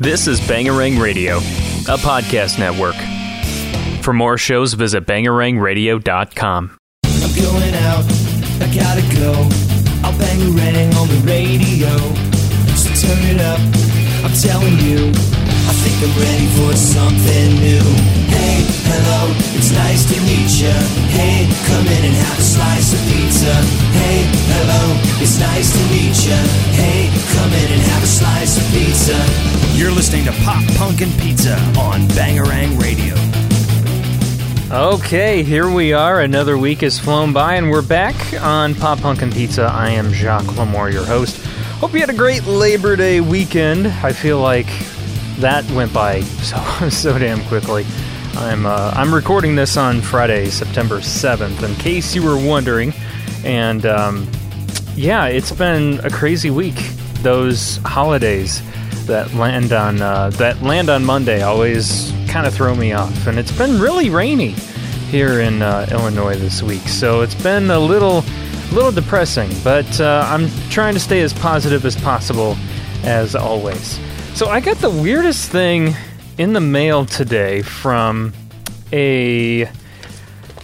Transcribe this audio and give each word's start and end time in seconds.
This 0.00 0.26
is 0.26 0.40
Bangarang 0.40 1.00
Radio, 1.00 1.36
a 1.36 1.96
podcast 1.96 2.58
network. 2.58 2.96
For 4.02 4.12
more 4.12 4.36
shows, 4.36 4.74
visit 4.74 5.06
bangarangradio.com. 5.06 6.76
I'm 7.04 7.34
going 7.36 7.74
out, 7.74 8.04
I 8.60 8.74
gotta 8.74 9.02
go. 9.14 9.32
I'll 10.02 10.12
bangarang 10.18 10.94
on 10.96 11.08
the 11.08 11.22
radio. 11.24 11.96
So 12.74 12.90
turn 13.06 13.22
it 13.24 13.40
up, 13.40 13.60
I'm 14.24 14.34
telling 14.34 14.78
you. 14.80 15.12
I 15.64 15.72
think 15.80 15.96
I'm 16.04 16.14
ready 16.20 16.46
for 16.56 16.76
something 16.76 17.48
new. 17.56 17.84
Hey, 18.28 18.64
hello, 18.84 19.32
it's 19.56 19.72
nice 19.72 20.04
to 20.12 20.16
meet 20.28 20.52
ya. 20.60 20.76
Hey, 21.08 21.48
come 21.68 21.86
in 21.86 22.04
and 22.04 22.16
have 22.28 22.38
a 22.38 22.42
slice 22.42 22.92
of 22.92 23.00
pizza. 23.08 23.54
Hey, 23.96 24.28
hello, 24.52 24.82
it's 25.22 25.40
nice 25.40 25.72
to 25.72 25.82
meet 25.88 26.16
ya. 26.28 26.36
Hey, 26.76 27.08
come 27.32 27.52
in 27.52 27.68
and 27.72 27.82
have 27.92 28.02
a 28.02 28.06
slice 28.06 28.56
of 28.60 28.64
pizza. 28.76 29.16
You're 29.76 29.92
listening 29.92 30.24
to 30.26 30.32
Pop 30.44 30.62
Punk 30.76 31.00
and 31.00 31.12
Pizza 31.18 31.56
on 31.78 32.02
Bangarang 32.12 32.80
Radio. 32.80 33.14
Okay, 34.70 35.42
here 35.42 35.70
we 35.70 35.92
are. 35.92 36.20
Another 36.20 36.58
week 36.58 36.80
has 36.80 36.98
flown 36.98 37.32
by, 37.32 37.54
and 37.54 37.70
we're 37.70 37.82
back 37.82 38.14
on 38.42 38.74
Pop 38.74 39.00
Punk 39.00 39.22
and 39.22 39.32
Pizza. 39.32 39.64
I 39.64 39.90
am 39.90 40.12
Jacques 40.12 40.44
Lamore, 40.56 40.92
your 40.92 41.04
host. 41.04 41.44
Hope 41.78 41.92
you 41.92 42.00
had 42.00 42.10
a 42.10 42.14
great 42.14 42.44
Labor 42.44 42.96
Day 42.96 43.20
weekend. 43.20 43.86
I 43.86 44.12
feel 44.12 44.40
like 44.40 44.66
that 45.38 45.68
went 45.72 45.92
by 45.92 46.20
so 46.22 46.88
so 46.88 47.18
damn 47.18 47.42
quickly. 47.44 47.84
I'm 48.36 48.66
uh, 48.66 48.92
I'm 48.94 49.14
recording 49.14 49.54
this 49.54 49.76
on 49.76 50.00
Friday, 50.00 50.46
September 50.50 50.98
7th, 50.98 51.62
in 51.62 51.74
case 51.76 52.14
you 52.14 52.22
were 52.22 52.36
wondering. 52.36 52.92
And 53.44 53.86
um, 53.86 54.28
yeah, 54.96 55.26
it's 55.26 55.52
been 55.52 56.00
a 56.04 56.10
crazy 56.10 56.50
week. 56.50 56.76
Those 57.22 57.76
holidays 57.78 58.62
that 59.06 59.32
land 59.34 59.72
on 59.72 60.00
uh, 60.02 60.30
that 60.30 60.62
land 60.62 60.88
on 60.88 61.04
Monday 61.04 61.42
always 61.42 62.12
kind 62.28 62.46
of 62.46 62.54
throw 62.54 62.74
me 62.74 62.92
off, 62.92 63.26
and 63.26 63.38
it's 63.38 63.56
been 63.56 63.80
really 63.80 64.10
rainy 64.10 64.54
here 65.10 65.40
in 65.40 65.62
uh, 65.62 65.86
Illinois 65.90 66.36
this 66.36 66.62
week. 66.62 66.82
So 66.88 67.20
it's 67.20 67.40
been 67.40 67.70
a 67.70 67.78
little 67.78 68.24
little 68.72 68.92
depressing, 68.92 69.50
but 69.62 70.00
uh, 70.00 70.26
I'm 70.28 70.50
trying 70.70 70.94
to 70.94 71.00
stay 71.00 71.20
as 71.20 71.32
positive 71.32 71.84
as 71.84 71.94
possible 71.94 72.56
as 73.04 73.36
always. 73.36 74.00
So 74.34 74.48
I 74.48 74.58
got 74.58 74.78
the 74.78 74.90
weirdest 74.90 75.48
thing 75.48 75.94
in 76.38 76.54
the 76.54 76.60
mail 76.60 77.06
today 77.06 77.62
from 77.62 78.32
a 78.92 79.64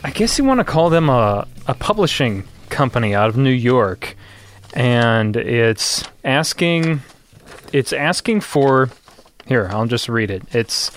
I 0.02 0.10
guess 0.12 0.36
you 0.38 0.44
want 0.44 0.58
to 0.58 0.64
call 0.64 0.90
them 0.90 1.08
a, 1.08 1.46
a 1.68 1.74
publishing 1.74 2.42
company 2.68 3.14
out 3.14 3.28
of 3.28 3.36
New 3.36 3.52
York. 3.52 4.16
And 4.74 5.36
it's 5.36 6.02
asking 6.24 7.02
it's 7.72 7.92
asking 7.92 8.40
for 8.40 8.90
here, 9.46 9.68
I'll 9.70 9.86
just 9.86 10.08
read 10.08 10.32
it. 10.32 10.42
It's 10.50 10.90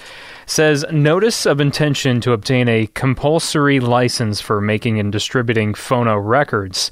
says 0.47 0.83
notice 0.91 1.45
of 1.45 1.61
intention 1.61 2.21
to 2.21 2.31
obtain 2.31 2.67
a 2.67 2.88
compulsory 2.95 3.81
license 3.81 4.41
for 4.41 4.59
making 4.59 4.99
and 4.99 5.11
distributing 5.11 5.73
phono 5.73 6.19
records 6.19 6.89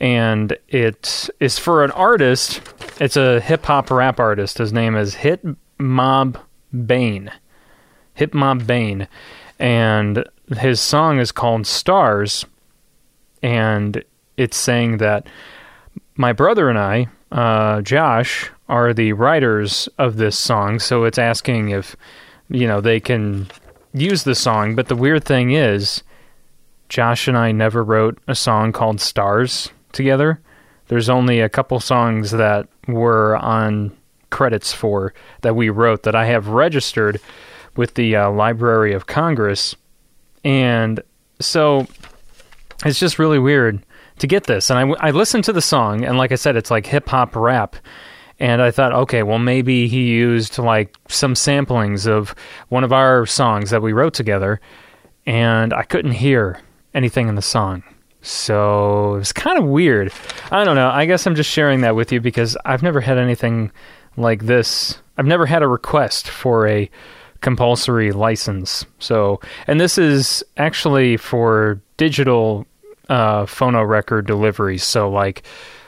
and 0.00 0.56
it 0.68 1.28
is 1.40 1.58
for 1.58 1.84
an 1.84 1.90
artist 1.92 2.60
it's 3.00 3.16
a 3.16 3.40
hip 3.40 3.64
hop 3.64 3.90
rap 3.90 4.18
artist. 4.18 4.58
His 4.58 4.72
name 4.72 4.96
is 4.96 5.14
Hit 5.14 5.44
Mob 5.78 6.38
Bane. 6.86 7.30
Hip 8.14 8.34
Mob 8.34 8.66
Bane. 8.66 9.06
And 9.58 10.24
his 10.56 10.80
song 10.80 11.18
is 11.18 11.30
called 11.30 11.66
Stars. 11.66 12.44
And 13.42 14.02
it's 14.36 14.56
saying 14.56 14.98
that 14.98 15.28
my 16.16 16.32
brother 16.32 16.68
and 16.68 16.78
I 16.78 17.06
uh, 17.30 17.82
Josh 17.82 18.50
are 18.68 18.92
the 18.92 19.12
writers 19.12 19.88
of 19.98 20.16
this 20.16 20.36
song. 20.36 20.80
So 20.80 21.04
it's 21.04 21.18
asking 21.18 21.68
if 21.68 21.96
you 22.48 22.66
know, 22.66 22.80
they 22.80 22.98
can 22.98 23.46
use 23.92 24.24
the 24.24 24.34
song. 24.34 24.74
But 24.74 24.88
the 24.88 24.96
weird 24.96 25.24
thing 25.24 25.52
is, 25.52 26.02
Josh 26.88 27.28
and 27.28 27.36
I 27.36 27.52
never 27.52 27.84
wrote 27.84 28.18
a 28.26 28.34
song 28.34 28.72
called 28.72 29.00
Stars 29.00 29.70
together. 29.92 30.40
There's 30.88 31.08
only 31.08 31.40
a 31.40 31.48
couple 31.48 31.78
songs 31.80 32.30
that 32.30 32.68
were 32.86 33.36
on 33.36 33.96
credits 34.30 34.72
for 34.72 35.14
that 35.42 35.56
we 35.56 35.68
wrote 35.68 36.02
that 36.04 36.14
I 36.14 36.26
have 36.26 36.48
registered 36.48 37.20
with 37.76 37.94
the 37.94 38.16
uh, 38.16 38.30
Library 38.30 38.92
of 38.92 39.06
Congress. 39.06 39.76
And 40.44 41.00
so 41.40 41.86
it's 42.84 42.98
just 42.98 43.18
really 43.18 43.38
weird 43.38 43.84
to 44.18 44.26
get 44.26 44.44
this. 44.44 44.70
And 44.70 44.78
I, 44.78 45.08
I 45.08 45.10
listened 45.10 45.44
to 45.44 45.52
the 45.52 45.62
song, 45.62 46.04
and 46.04 46.18
like 46.18 46.32
I 46.32 46.36
said, 46.36 46.56
it's 46.56 46.70
like 46.70 46.86
hip 46.86 47.08
hop 47.08 47.36
rap 47.36 47.76
and 48.40 48.62
I 48.62 48.70
thought, 48.70 48.92
okay, 48.92 49.22
well 49.22 49.38
maybe 49.38 49.88
he 49.88 50.08
used 50.08 50.58
like 50.58 50.96
some 51.08 51.34
samplings 51.34 52.06
of 52.06 52.34
one 52.68 52.84
of 52.84 52.92
our 52.92 53.26
songs 53.26 53.70
that 53.70 53.82
we 53.82 53.92
wrote 53.92 54.14
together, 54.14 54.60
and 55.26 55.72
I 55.72 55.82
couldn't 55.82 56.12
hear 56.12 56.60
anything 56.94 57.28
in 57.28 57.34
the 57.34 57.42
song. 57.42 57.82
So 58.28 59.14
it's 59.14 59.32
kind 59.32 59.58
of 59.58 59.64
weird. 59.64 60.12
I 60.50 60.62
don't 60.64 60.76
know. 60.76 60.90
I 60.90 61.06
guess 61.06 61.26
I'm 61.26 61.34
just 61.34 61.48
sharing 61.50 61.80
that 61.80 61.96
with 61.96 62.12
you 62.12 62.20
because 62.20 62.58
I've 62.64 62.82
never 62.82 63.00
had 63.00 63.16
anything 63.16 63.72
like 64.18 64.44
this. 64.44 65.00
I've 65.16 65.26
never 65.26 65.46
had 65.46 65.62
a 65.62 65.68
request 65.68 66.28
for 66.28 66.68
a 66.68 66.90
compulsory 67.40 68.12
license. 68.12 68.84
So, 68.98 69.40
and 69.66 69.80
this 69.80 69.96
is 69.96 70.44
actually 70.58 71.16
for 71.16 71.80
digital 71.96 72.66
uh, 73.08 73.46
phono 73.46 73.88
record 73.88 74.26
deliveries. 74.26 74.84
So, 74.84 75.08
like 75.08 75.42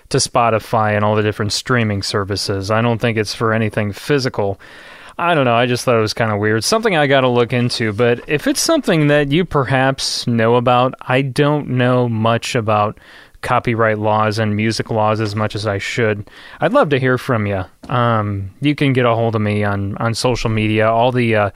to 0.09 0.17
Spotify 0.17 0.97
and 0.97 1.05
all 1.05 1.17
the 1.17 1.23
different 1.23 1.53
streaming 1.53 2.03
services. 2.03 2.71
I 2.71 2.81
don't 2.81 3.01
think 3.01 3.19
it's 3.19 3.35
for 3.35 3.53
anything 3.53 3.93
physical. 3.93 4.59
I 5.19 5.35
don't 5.35 5.45
know. 5.45 5.55
I 5.55 5.67
just 5.67 5.85
thought 5.85 5.97
it 5.97 6.01
was 6.01 6.15
kind 6.15 6.33
of 6.33 6.39
weird. 6.39 6.65
Something 6.65 6.97
I 6.97 7.07
got 7.07 7.23
to 7.23 7.29
look 7.29 7.53
into. 7.53 7.93
But 7.93 8.29
if 8.29 8.47
it's 8.47 8.61
something 8.61 9.09
that 9.09 9.31
you 9.31 9.45
perhaps 9.45 10.27
know 10.27 10.57
about, 10.57 10.95
I 11.01 11.23
don't 11.23 11.71
know 11.71 12.09
much 12.09 12.55
about 12.55 12.99
copyright 13.43 13.99
laws 13.99 14.39
and 14.39 14.55
music 14.55 14.91
laws 14.91 15.21
as 15.21 15.35
much 15.35 15.55
as 15.55 15.67
I 15.67 15.79
should. 15.79 16.29
I'd 16.61 16.73
love 16.73 16.91
to 16.91 17.01
hear 17.01 17.17
from 17.19 17.47
you. 17.47 17.65
Um, 17.89 18.51
you 18.61 18.75
can 18.75 18.93
get 18.93 19.07
a 19.07 19.15
hold 19.15 19.35
of 19.35 19.41
me 19.41 19.65
on, 19.65 19.97
on 19.97 20.15
social 20.15 20.51
media. 20.51 20.91
All 20.91 21.11
the 21.13 21.35
uh, 21.35 21.51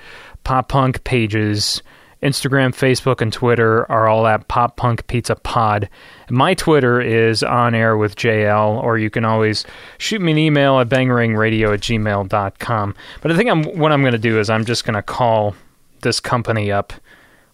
pop 0.44 0.68
punk 0.68 1.04
pages 1.04 1.82
Instagram, 2.24 2.74
Facebook, 2.74 3.20
and 3.20 3.32
Twitter 3.32 3.90
are 3.92 4.08
all 4.08 4.26
at 4.26 4.48
Pop 4.48 4.76
Punk 4.76 5.06
Pizza 5.06 5.36
Pod. 5.36 5.90
My 6.30 6.54
Twitter 6.54 7.00
is 7.00 7.42
on 7.42 7.74
air 7.74 7.98
with 7.98 8.16
JL, 8.16 8.82
or 8.82 8.96
you 8.96 9.10
can 9.10 9.26
always 9.26 9.66
shoot 9.98 10.22
me 10.22 10.32
an 10.32 10.38
email 10.38 10.80
at 10.80 10.88
bangarangradio 10.88 11.74
at 11.74 11.80
gmail.com. 11.80 12.94
But 13.20 13.30
I 13.30 13.36
think 13.36 13.50
I'm, 13.50 13.64
what 13.78 13.92
I'm 13.92 14.00
going 14.00 14.12
to 14.12 14.18
do 14.18 14.40
is 14.40 14.48
I'm 14.48 14.64
just 14.64 14.84
going 14.84 14.94
to 14.94 15.02
call 15.02 15.54
this 16.00 16.18
company 16.18 16.72
up 16.72 16.94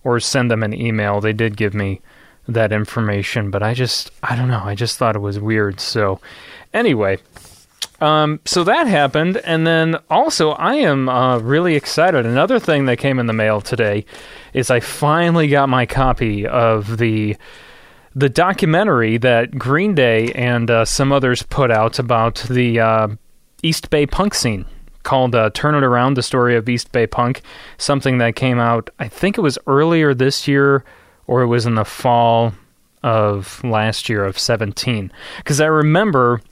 or 0.04 0.20
send 0.20 0.50
them 0.50 0.62
an 0.62 0.72
email. 0.72 1.20
They 1.20 1.32
did 1.32 1.56
give 1.56 1.74
me 1.74 2.00
that 2.46 2.72
information, 2.72 3.50
but 3.50 3.62
I 3.62 3.74
just, 3.74 4.12
I 4.22 4.36
don't 4.36 4.48
know. 4.48 4.62
I 4.62 4.76
just 4.76 4.98
thought 4.98 5.16
it 5.16 5.20
was 5.20 5.40
weird. 5.40 5.80
So, 5.80 6.20
anyway, 6.72 7.18
um, 8.00 8.40
so 8.44 8.64
that 8.64 8.86
happened, 8.86 9.36
and 9.38 9.66
then 9.66 9.96
also 10.08 10.50
I 10.52 10.76
am 10.76 11.08
uh, 11.08 11.38
really 11.38 11.74
excited. 11.74 12.24
Another 12.24 12.58
thing 12.58 12.86
that 12.86 12.98
came 12.98 13.18
in 13.18 13.26
the 13.26 13.32
mail 13.32 13.60
today 13.60 14.06
is 14.54 14.70
I 14.70 14.80
finally 14.80 15.48
got 15.48 15.68
my 15.68 15.86
copy 15.86 16.46
of 16.46 16.98
the 16.98 17.36
the 18.14 18.28
documentary 18.28 19.18
that 19.18 19.56
Green 19.56 19.94
Day 19.94 20.32
and 20.32 20.70
uh, 20.70 20.84
some 20.84 21.12
others 21.12 21.42
put 21.42 21.70
out 21.70 21.98
about 21.98 22.36
the 22.50 22.80
uh, 22.80 23.08
East 23.62 23.90
Bay 23.90 24.06
punk 24.06 24.34
scene 24.34 24.64
called 25.02 25.34
uh, 25.34 25.50
"Turn 25.50 25.74
It 25.74 25.84
Around: 25.84 26.14
The 26.14 26.22
Story 26.22 26.56
of 26.56 26.68
East 26.68 26.92
Bay 26.92 27.06
Punk." 27.06 27.42
Something 27.76 28.18
that 28.18 28.34
came 28.34 28.58
out, 28.58 28.88
I 28.98 29.08
think 29.08 29.36
it 29.36 29.42
was 29.42 29.58
earlier 29.66 30.14
this 30.14 30.48
year, 30.48 30.84
or 31.26 31.42
it 31.42 31.48
was 31.48 31.66
in 31.66 31.74
the 31.74 31.84
fall 31.84 32.54
of 33.02 33.62
last 33.64 34.08
year 34.10 34.24
of 34.24 34.38
17 34.38 35.10
because 35.38 35.58
I 35.58 35.66
remember 35.66 36.42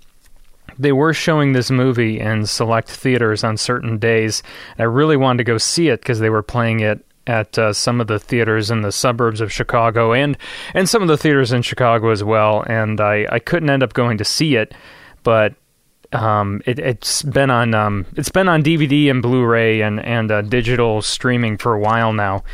they 0.78 0.92
were 0.92 1.13
showing 1.13 1.53
this 1.53 1.71
movie 1.71 2.21
in 2.21 2.47
select 2.47 2.89
theaters 2.89 3.45
on 3.45 3.57
certain 3.57 3.98
days. 3.98 4.42
I 4.78 4.84
really 4.84 5.16
wanted 5.16 5.39
to 5.39 5.45
go 5.45 5.59
see 5.59 5.89
it 5.89 6.01
because 6.01 6.21
they 6.21 6.30
were 6.30 6.42
playing 6.42 6.80
it 6.80 7.04
at 7.27 7.59
uh, 7.59 7.72
some 7.72 8.01
of 8.01 8.07
the 8.07 8.19
theaters 8.19 8.71
in 8.71 8.80
the 8.80 8.92
suburbs 8.92 9.41
of 9.41 9.53
Chicago 9.53 10.13
and 10.13 10.36
and 10.72 10.89
some 10.89 11.03
of 11.03 11.09
the 11.09 11.19
theaters 11.19 11.53
in 11.53 11.63
Chicago 11.63 12.10
as 12.10 12.25
well. 12.25 12.65
And 12.66 13.01
I, 13.01 13.27
I 13.30 13.39
couldn't 13.39 13.71
end 13.71 13.83
up 13.83 13.92
going 13.92 14.19
to 14.19 14.25
see 14.25 14.57
it, 14.57 14.75
but 15.22 15.54
um, 16.13 16.63
it, 16.65 16.78
has 16.78 17.22
been 17.22 17.51
on 17.51 17.75
um, 17.75 18.07
it's 18.16 18.30
been 18.30 18.48
on 18.48 18.63
DVD 18.63 19.10
and 19.10 19.21
Blu-ray 19.21 19.83
and 19.83 20.01
and 20.01 20.30
uh, 20.30 20.42
digital 20.42 21.03
streaming 21.03 21.59
for 21.59 21.75
a 21.75 21.80
while 21.80 22.13
now 22.13 22.45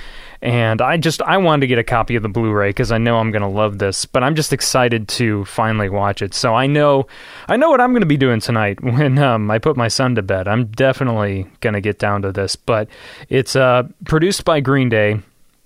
and 0.45 0.83
I 0.83 0.99
just 0.99 1.23
I 1.23 1.39
wanted 1.39 1.63
to 1.63 1.67
get 1.69 1.79
a 1.79 1.83
copy 1.85 2.17
of 2.17 2.23
the 2.23 2.29
Blu-ray 2.29 2.69
because 2.69 2.93
I 2.93 2.99
know 2.99 3.17
I'm 3.17 3.31
going 3.31 3.43
to 3.43 3.49
love 3.49 3.79
this, 3.79 4.05
but 4.05 4.23
I'm 4.23 4.35
just 4.35 4.53
excited 4.53 5.09
to 5.09 5.47
finally 5.47 5.89
watch 5.89 6.21
it. 6.21 6.35
So 6.35 6.55
I 6.55 6.67
know 6.67 7.07
I 7.49 7.57
know 7.57 7.71
what 7.71 7.81
I'm 7.81 7.93
going 7.93 8.03
to 8.03 8.07
be 8.07 8.19
doing 8.19 8.41
tonight 8.41 8.81
when 8.85 9.19
um, 9.19 9.51
I 9.51 9.59
put 9.59 9.75
my 9.75 9.89
son 9.89 10.15
to 10.17 10.23
bed. 10.23 10.47
I'm 10.47 10.67
definitely 10.67 11.51
going 11.61 11.73
to 11.73 11.81
get 11.81 11.99
down 11.99 12.21
to 12.23 12.31
this, 12.31 12.57
but 12.57 12.89
it's 13.31 13.57
uh, 13.57 13.85
produced 14.05 14.45
by 14.45 14.61
Green 14.61 14.91
Day 14.91 15.19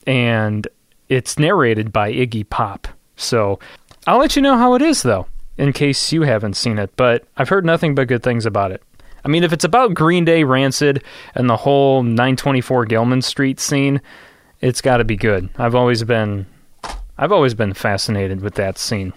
and 0.06 0.68
it's 1.08 1.40
narrated 1.40 1.92
by 1.92 2.12
Iggy 2.12 2.48
Pop. 2.48 2.86
So 3.16 3.58
I'll 4.06 4.18
let 4.18 4.36
you 4.36 4.42
know 4.42 4.56
how 4.56 4.74
it 4.74 4.82
is 4.82 5.02
though, 5.02 5.26
in 5.56 5.72
case 5.72 6.12
you 6.12 6.22
haven't 6.22 6.54
seen 6.54 6.78
it. 6.78 6.94
But 6.94 7.24
I've 7.36 7.48
heard 7.48 7.66
nothing 7.66 7.96
but 7.96 8.06
good 8.06 8.22
things 8.22 8.46
about 8.46 8.70
it. 8.70 8.80
I 9.24 9.28
mean, 9.28 9.42
if 9.42 9.52
it's 9.52 9.64
about 9.64 9.94
Green 9.94 10.24
Day, 10.24 10.44
Rancid, 10.44 11.02
and 11.34 11.50
the 11.50 11.56
whole 11.56 12.04
924 12.04 12.84
Gilman 12.84 13.22
Street 13.22 13.58
scene, 13.58 14.00
it's 14.60 14.80
got 14.80 14.98
to 14.98 15.04
be 15.04 15.16
good. 15.16 15.48
I've 15.56 15.74
always 15.74 16.02
been, 16.04 16.46
I've 17.16 17.32
always 17.32 17.54
been 17.54 17.74
fascinated 17.74 18.40
with 18.40 18.54
that 18.54 18.78
scene. 18.78 19.12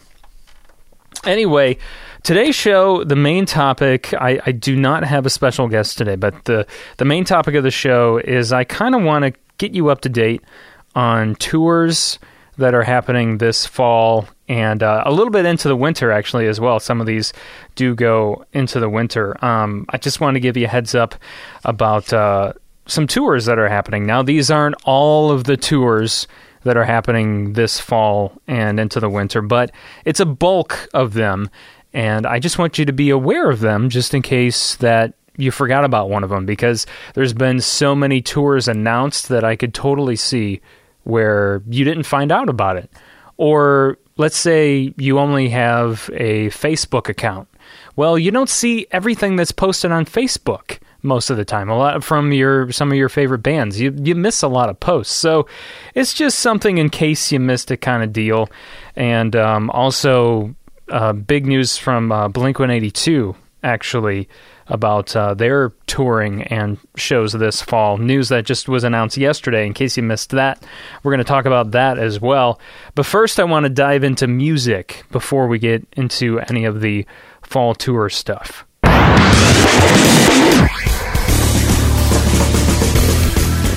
Anyway, 1.23 1.77
today's 2.23 2.55
show, 2.55 3.03
the 3.03 3.15
main 3.15 3.45
topic, 3.45 4.13
I, 4.13 4.39
I 4.45 4.51
do 4.51 4.75
not 4.75 5.03
have 5.03 5.25
a 5.25 5.29
special 5.29 5.67
guest 5.67 5.97
today, 5.97 6.15
but 6.15 6.45
the, 6.45 6.65
the 6.97 7.05
main 7.05 7.25
topic 7.25 7.55
of 7.55 7.63
the 7.63 7.71
show 7.71 8.17
is 8.17 8.51
I 8.51 8.63
kind 8.63 8.95
of 8.95 9.03
want 9.03 9.25
to 9.25 9.33
get 9.57 9.73
you 9.73 9.89
up 9.89 10.01
to 10.01 10.09
date 10.09 10.41
on 10.95 11.35
tours 11.35 12.17
that 12.57 12.73
are 12.73 12.83
happening 12.83 13.37
this 13.37 13.65
fall 13.65 14.27
and 14.47 14.83
uh, 14.83 15.03
a 15.05 15.11
little 15.11 15.31
bit 15.31 15.45
into 15.45 15.67
the 15.67 15.75
winter 15.75 16.11
actually 16.11 16.47
as 16.47 16.59
well. 16.59 16.79
Some 16.79 16.99
of 16.99 17.07
these 17.07 17.33
do 17.75 17.95
go 17.95 18.45
into 18.53 18.79
the 18.79 18.89
winter. 18.89 19.43
Um, 19.43 19.85
I 19.89 19.97
just 19.97 20.19
want 20.19 20.35
to 20.35 20.39
give 20.39 20.57
you 20.57 20.65
a 20.65 20.69
heads 20.69 20.93
up 20.93 21.15
about 21.63 22.11
uh, 22.11 22.53
some 22.91 23.07
tours 23.07 23.45
that 23.45 23.57
are 23.57 23.69
happening. 23.69 24.05
Now, 24.05 24.21
these 24.21 24.51
aren't 24.51 24.75
all 24.83 25.31
of 25.31 25.45
the 25.45 25.57
tours 25.57 26.27
that 26.63 26.77
are 26.77 26.83
happening 26.83 27.53
this 27.53 27.79
fall 27.79 28.33
and 28.47 28.79
into 28.79 28.99
the 28.99 29.09
winter, 29.09 29.41
but 29.41 29.71
it's 30.05 30.19
a 30.19 30.25
bulk 30.25 30.89
of 30.93 31.13
them. 31.13 31.49
And 31.93 32.25
I 32.25 32.39
just 32.39 32.59
want 32.59 32.77
you 32.77 32.85
to 32.85 32.93
be 32.93 33.09
aware 33.09 33.49
of 33.49 33.59
them 33.59 33.89
just 33.89 34.13
in 34.13 34.21
case 34.21 34.75
that 34.77 35.13
you 35.37 35.51
forgot 35.51 35.85
about 35.85 36.09
one 36.09 36.23
of 36.23 36.29
them 36.29 36.45
because 36.45 36.85
there's 37.13 37.33
been 37.33 37.61
so 37.61 37.95
many 37.95 38.21
tours 38.21 38.67
announced 38.67 39.29
that 39.29 39.43
I 39.43 39.55
could 39.55 39.73
totally 39.73 40.15
see 40.15 40.61
where 41.03 41.63
you 41.67 41.83
didn't 41.83 42.03
find 42.03 42.31
out 42.31 42.49
about 42.49 42.77
it. 42.77 42.91
Or 43.37 43.97
let's 44.17 44.37
say 44.37 44.93
you 44.97 45.17
only 45.17 45.49
have 45.49 46.09
a 46.13 46.49
Facebook 46.49 47.09
account. 47.09 47.47
Well, 47.95 48.19
you 48.19 48.31
don't 48.31 48.49
see 48.49 48.85
everything 48.91 49.35
that's 49.35 49.51
posted 49.51 49.91
on 49.91 50.05
Facebook 50.05 50.79
most 51.03 51.29
of 51.29 51.37
the 51.37 51.45
time. 51.45 51.69
A 51.69 51.77
lot 51.77 52.03
from 52.03 52.31
your 52.31 52.71
some 52.71 52.91
of 52.91 52.97
your 52.97 53.09
favorite 53.09 53.43
bands. 53.43 53.79
You 53.79 53.93
you 53.97 54.15
miss 54.15 54.43
a 54.43 54.47
lot 54.47 54.69
of 54.69 54.79
posts. 54.79 55.15
So 55.15 55.47
it's 55.95 56.13
just 56.13 56.39
something 56.39 56.77
in 56.77 56.89
case 56.89 57.31
you 57.31 57.39
missed 57.39 57.71
it 57.71 57.77
kind 57.77 58.03
of 58.03 58.13
deal. 58.13 58.49
And 58.95 59.35
um, 59.35 59.69
also 59.71 60.55
uh, 60.89 61.13
big 61.13 61.45
news 61.45 61.77
from 61.77 62.11
uh, 62.11 62.27
Blink 62.27 62.59
One 62.59 62.71
Eighty 62.71 62.91
Two 62.91 63.35
actually 63.63 64.27
about 64.67 65.13
uh, 65.15 65.33
their 65.33 65.71
touring 65.85 66.43
and 66.43 66.77
shows 66.95 67.33
this 67.33 67.61
fall. 67.61 67.97
News 67.97 68.29
that 68.29 68.45
just 68.45 68.69
was 68.69 68.85
announced 68.85 69.17
yesterday. 69.17 69.65
In 69.65 69.73
case 69.73 69.97
you 69.97 70.03
missed 70.03 70.29
that, 70.29 70.63
we're 71.03 71.11
going 71.11 71.19
to 71.19 71.25
talk 71.25 71.45
about 71.45 71.71
that 71.71 71.99
as 71.99 72.21
well. 72.21 72.59
But 72.95 73.05
first, 73.05 73.39
I 73.39 73.43
want 73.43 73.65
to 73.65 73.69
dive 73.69 74.05
into 74.05 74.27
music 74.27 75.03
before 75.11 75.47
we 75.47 75.59
get 75.59 75.85
into 75.97 76.39
any 76.39 76.63
of 76.63 76.79
the 76.79 77.05
fall 77.41 77.75
tour 77.75 78.09
stuff. 78.09 78.65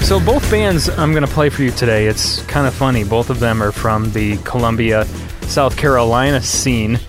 So 0.04 0.20
both 0.20 0.48
bands 0.50 0.90
I'm 0.90 1.12
going 1.12 1.24
to 1.24 1.32
play 1.32 1.48
for 1.48 1.62
you 1.62 1.70
today, 1.70 2.08
it's 2.08 2.42
kind 2.42 2.66
of 2.66 2.74
funny. 2.74 3.04
Both 3.04 3.30
of 3.30 3.40
them 3.40 3.62
are 3.62 3.72
from 3.72 4.12
the 4.12 4.36
Columbia, 4.44 5.06
South 5.46 5.78
Carolina 5.78 6.42
scene. 6.42 7.00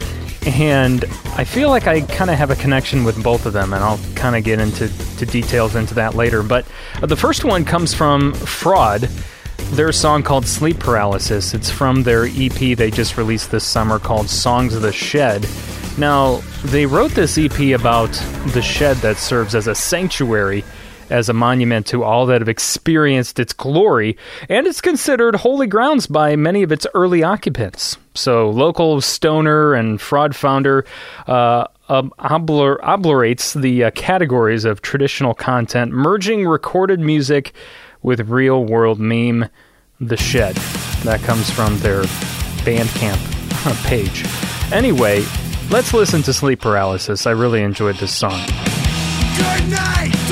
And 0.45 1.03
I 1.35 1.43
feel 1.43 1.69
like 1.69 1.87
I 1.87 2.01
kind 2.01 2.29
of 2.29 2.37
have 2.37 2.51
a 2.51 2.55
connection 2.55 3.03
with 3.03 3.21
both 3.21 3.45
of 3.45 3.51
them, 3.51 3.73
and 3.73 3.83
I'll 3.83 3.99
kind 4.15 4.37
of 4.37 4.45
get 4.45 4.61
into 4.61 4.87
to 5.17 5.25
details 5.25 5.75
into 5.75 5.93
that 5.95 6.15
later. 6.15 6.41
But 6.41 6.65
the 7.01 7.17
first 7.17 7.43
one 7.43 7.65
comes 7.65 7.93
from 7.93 8.33
Fraud, 8.33 9.01
their 9.71 9.91
song 9.91 10.23
called 10.23 10.47
Sleep 10.47 10.79
Paralysis. 10.79 11.53
It's 11.53 11.69
from 11.69 12.03
their 12.03 12.27
EP 12.27 12.77
they 12.77 12.91
just 12.91 13.17
released 13.17 13.51
this 13.51 13.65
summer 13.65 13.99
called 13.99 14.29
Songs 14.29 14.73
of 14.73 14.81
the 14.81 14.93
Shed. 14.93 15.45
Now, 15.97 16.37
they 16.63 16.85
wrote 16.85 17.11
this 17.11 17.37
EP 17.37 17.77
about 17.77 18.11
the 18.53 18.61
shed 18.61 18.97
that 18.97 19.17
serves 19.17 19.53
as 19.53 19.67
a 19.67 19.75
sanctuary 19.75 20.63
as 21.09 21.29
a 21.29 21.33
monument 21.33 21.85
to 21.87 22.03
all 22.03 22.25
that 22.25 22.41
have 22.41 22.49
experienced 22.49 23.39
its 23.39 23.53
glory, 23.53 24.17
and 24.49 24.67
it's 24.67 24.81
considered 24.81 25.35
holy 25.35 25.67
grounds 25.67 26.07
by 26.07 26.35
many 26.35 26.63
of 26.63 26.71
its 26.71 26.87
early 26.93 27.23
occupants. 27.23 27.97
So, 28.13 28.49
local 28.49 29.01
stoner 29.01 29.73
and 29.73 29.99
fraud 29.99 30.35
founder 30.35 30.85
uh, 31.27 31.67
oblor- 31.89 32.79
obliterates 32.81 33.53
the 33.53 33.85
uh, 33.85 33.91
categories 33.91 34.65
of 34.65 34.81
traditional 34.81 35.33
content, 35.33 35.91
merging 35.91 36.47
recorded 36.47 36.99
music 36.99 37.53
with 38.01 38.29
real 38.29 38.65
world 38.65 38.99
meme. 38.99 39.49
The 40.01 40.17
Shed. 40.17 40.55
That 41.05 41.21
comes 41.21 41.49
from 41.49 41.79
their 41.79 42.03
Bandcamp 42.65 43.17
page. 43.85 44.25
Anyway, 44.73 45.23
let's 45.69 45.93
listen 45.93 46.21
to 46.23 46.33
Sleep 46.33 46.59
Paralysis. 46.59 47.25
I 47.25 47.31
really 47.31 47.61
enjoyed 47.61 47.95
this 47.95 48.13
song. 48.13 48.41
Good 49.37 49.69
night. 49.69 50.24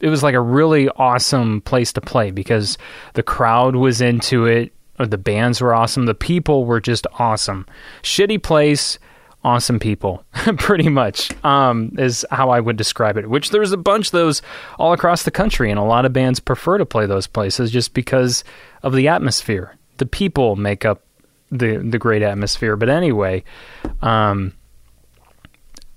it 0.00 0.08
was 0.08 0.22
like 0.22 0.34
a 0.34 0.40
really 0.40 0.88
awesome 0.90 1.60
place 1.62 1.92
to 1.94 2.00
play 2.00 2.30
because 2.30 2.78
the 3.14 3.24
crowd 3.24 3.74
was 3.74 4.00
into 4.00 4.46
it. 4.46 4.72
The 5.06 5.18
bands 5.18 5.60
were 5.60 5.74
awesome. 5.74 6.06
The 6.06 6.14
people 6.14 6.64
were 6.64 6.80
just 6.80 7.06
awesome. 7.18 7.66
Shitty 8.02 8.42
place, 8.42 8.98
awesome 9.44 9.78
people. 9.78 10.24
Pretty 10.58 10.88
much 10.88 11.30
um, 11.44 11.92
is 11.98 12.26
how 12.30 12.50
I 12.50 12.60
would 12.60 12.76
describe 12.76 13.16
it. 13.16 13.28
Which 13.28 13.50
there's 13.50 13.72
a 13.72 13.76
bunch 13.76 14.08
of 14.08 14.12
those 14.12 14.42
all 14.78 14.92
across 14.92 15.22
the 15.22 15.30
country, 15.30 15.70
and 15.70 15.78
a 15.78 15.84
lot 15.84 16.04
of 16.04 16.12
bands 16.12 16.40
prefer 16.40 16.78
to 16.78 16.86
play 16.86 17.06
those 17.06 17.26
places 17.26 17.70
just 17.70 17.94
because 17.94 18.44
of 18.82 18.94
the 18.94 19.08
atmosphere. 19.08 19.76
The 19.98 20.06
people 20.06 20.56
make 20.56 20.84
up 20.84 21.02
the 21.50 21.78
the 21.78 21.98
great 21.98 22.22
atmosphere. 22.22 22.76
But 22.76 22.88
anyway, 22.88 23.44
um, 24.02 24.54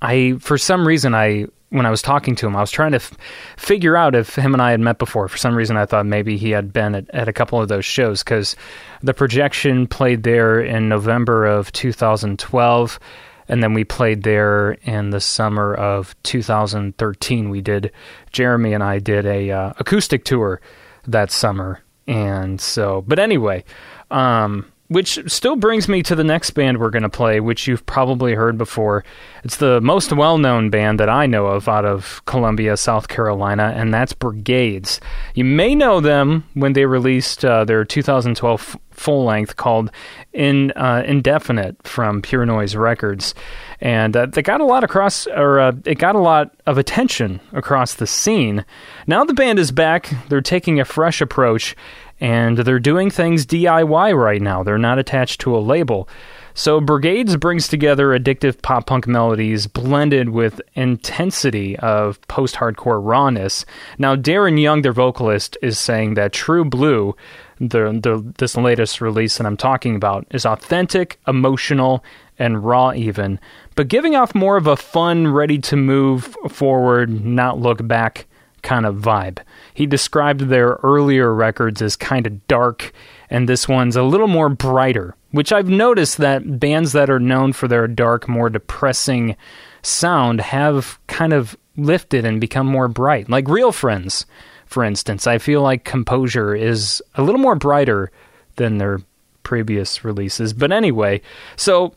I 0.02 0.34
for 0.40 0.58
some 0.58 0.88
reason 0.88 1.14
I 1.16 1.48
when 1.74 1.88
I 1.88 1.90
was 1.90 2.04
talking 2.04 2.36
to 2.36 2.46
him, 2.46 2.56
I 2.56 2.62
was 2.62 2.70
trying 2.70 2.92
to 2.92 2.98
f- 2.98 3.18
figure 3.58 3.98
out 3.98 4.14
if 4.14 4.36
him 4.36 4.54
and 4.54 4.62
I 4.62 4.70
had 4.70 4.80
met 4.80 5.00
before. 5.00 5.28
For 5.28 5.38
some 5.38 5.56
reason, 5.56 5.76
I 5.76 5.88
thought 5.88 6.06
maybe 6.06 6.38
he 6.38 6.52
had 6.52 6.72
been 6.72 6.94
at, 6.94 7.10
at 7.10 7.28
a 7.28 7.34
couple 7.34 7.60
of 7.60 7.68
those 7.68 7.84
shows 7.84 8.24
because 8.24 8.56
the 9.02 9.14
projection 9.14 9.88
played 9.88 10.22
there 10.22 10.62
in 10.62 10.88
November 10.88 11.46
of 11.48 11.72
2012, 11.72 13.00
and 13.48 13.64
then 13.64 13.74
we 13.74 13.84
played 13.84 14.22
there 14.22 14.74
in 14.84 15.10
the 15.10 15.20
summer 15.20 15.74
of 15.74 16.16
2013. 16.22 17.50
We 17.50 17.62
did 17.62 17.92
Jeremy 18.32 18.74
and 18.74 18.84
I 18.84 19.00
did 19.00 19.26
a 19.26 19.50
uh, 19.50 19.74
acoustic 19.80 20.26
tour 20.26 20.62
that 21.08 21.32
summer, 21.32 21.82
and 22.06 22.62
so. 22.62 23.04
But 23.08 23.18
anyway, 23.18 23.64
um, 24.12 24.72
which 24.94 25.20
still 25.26 25.56
brings 25.56 25.90
me 25.90 26.04
to 26.04 26.16
the 26.16 26.24
next 26.24 26.52
band 26.52 26.80
we're 26.80 26.92
going 26.92 27.04
to 27.04 27.10
play, 27.10 27.40
which 27.40 27.68
you've 27.68 27.86
probably 27.88 28.36
heard 28.36 28.58
before. 28.60 29.04
It's 29.44 29.58
the 29.58 29.82
most 29.82 30.14
well 30.14 30.38
known 30.38 30.70
band 30.70 31.00
that 31.00 31.10
I 31.10 31.26
know 31.26 31.48
of 31.48 31.68
out 31.68 31.84
of 31.84 32.22
Columbia, 32.26 32.78
South 32.78 33.08
Carolina, 33.08 33.74
and 33.76 33.92
that's 33.92 34.14
Brigades. 34.14 35.02
You 35.34 35.46
may 35.46 35.74
know 35.74 36.00
them 36.00 36.48
when 36.54 36.74
they 36.74 36.86
released 36.86 37.44
uh, 37.44 37.66
their 37.66 37.84
2012 37.84 38.78
full 38.92 39.26
length 39.26 39.56
called 39.56 39.90
In 40.34 40.72
uh, 40.76 41.04
Indefinite 41.06 41.82
from 41.84 42.22
Pure 42.22 42.46
Noise 42.46 42.76
Records, 42.76 43.34
and 43.82 44.16
uh, 44.16 44.28
they 44.28 44.44
got 44.44 44.62
a 44.62 44.66
lot 44.66 44.84
across, 44.84 45.26
or 45.28 45.60
uh, 45.60 45.72
it 45.86 45.96
got 45.96 46.16
a 46.16 46.20
lot 46.20 46.52
of 46.68 46.78
attention 46.78 47.40
across 47.52 47.96
the 47.96 48.08
scene. 48.08 48.64
Now 49.08 49.26
the 49.26 49.34
band 49.34 49.58
is 49.58 49.72
back; 49.72 50.14
they're 50.30 50.42
taking 50.42 50.80
a 50.80 50.86
fresh 50.86 51.20
approach 51.20 51.76
and 52.20 52.58
they're 52.58 52.80
doing 52.80 53.10
things 53.10 53.46
DIY 53.46 54.18
right 54.18 54.42
now. 54.42 54.64
They're 54.64 54.78
not 54.78 55.00
attached 55.00 55.42
to 55.42 55.56
a 55.56 55.60
label. 55.60 56.08
So 56.56 56.80
Brigades 56.80 57.36
brings 57.36 57.68
together 57.68 58.10
addictive 58.10 58.62
pop 58.62 58.86
punk 58.86 59.08
melodies 59.08 59.66
blended 59.66 60.30
with 60.30 60.62
intensity 60.76 61.78
of 61.80 62.22
post 62.28 62.56
hardcore 62.56 63.04
rawness. 63.04 63.66
Now 63.98 64.16
Darren 64.16 64.62
Young, 64.62 64.84
their 64.84 64.94
vocalist, 64.94 65.58
is 65.64 65.80
saying 65.80 66.14
that 66.14 66.32
True 66.32 66.64
Blue, 66.64 67.16
the, 67.60 68.00
the 68.02 68.34
this 68.38 68.56
latest 68.56 69.02
release 69.02 69.38
that 69.38 69.48
I'm 69.48 69.58
talking 69.58 69.96
about, 69.96 70.28
is 70.30 70.46
authentic, 70.46 71.20
emotional, 71.28 72.04
and 72.38 72.64
raw 72.64 72.94
even, 72.94 73.40
but 73.76 73.88
giving 73.88 74.16
off 74.16 74.36
more 74.36 74.58
of 74.58 74.68
a 74.68 74.76
fun, 74.76 75.28
ready 75.28 75.58
to 75.60 75.76
move 75.76 76.36
forward, 76.50 77.26
not 77.26 77.60
look 77.60 77.86
back 77.88 78.28
kind 78.64 78.86
of 78.86 78.96
vibe. 78.96 79.40
He 79.74 79.86
described 79.86 80.42
their 80.42 80.80
earlier 80.84 81.34
records 81.34 81.82
as 81.82 81.96
kind 81.96 82.26
of 82.26 82.48
dark, 82.48 82.92
and 83.30 83.48
this 83.48 83.68
one's 83.68 83.96
a 83.96 84.04
little 84.04 84.28
more 84.28 84.50
brighter, 84.50 85.16
which 85.32 85.52
I've 85.52 85.70
noticed 85.70 86.18
that 86.18 86.60
bands 86.60 86.94
that 86.94 87.10
are 87.10 87.20
known 87.20 87.54
for 87.54 87.68
their 87.68 87.88
dark, 87.88 88.28
more 88.28 88.50
depressing 88.50 89.36
sound 89.82 90.42
have 90.42 90.98
kind 91.08 91.34
of 91.34 91.56
lifted 91.78 92.26
and 92.26 92.42
become 92.42 92.68
more 92.68 92.88
bright. 92.88 93.30
Like 93.30 93.48
Real 93.48 93.72
Friends, 93.72 94.26
for 94.66 94.84
instance. 94.84 95.28
I 95.28 95.38
feel 95.38 95.62
like 95.62 95.86
Composure 95.86 96.56
is 96.56 97.02
a 97.16 97.22
little 97.22 97.40
more 97.40 97.56
brighter 97.56 98.12
than 98.56 98.78
their 98.78 99.00
previous 99.44 100.04
releases. 100.04 100.54
But 100.54 100.72
anyway, 100.72 101.22
so 101.56 101.94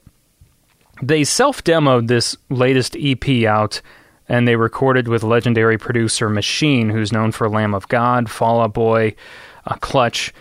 they 1.02 1.24
self 1.24 1.64
demoed 1.64 2.08
this 2.08 2.36
latest 2.50 2.96
EP 2.98 3.44
out 3.44 3.80
and 4.28 4.46
they 4.46 4.56
recorded 4.56 5.08
with 5.08 5.22
legendary 5.22 5.78
producer 5.78 6.28
Machine, 6.28 6.90
who's 6.90 7.12
known 7.12 7.32
for 7.32 7.48
Lamb 7.48 7.74
of 7.74 7.88
God, 7.88 8.30
Fall 8.30 8.60
Out 8.60 8.74
Boy, 8.74 9.14
uh, 9.66 9.76
Clutch, 9.76 10.32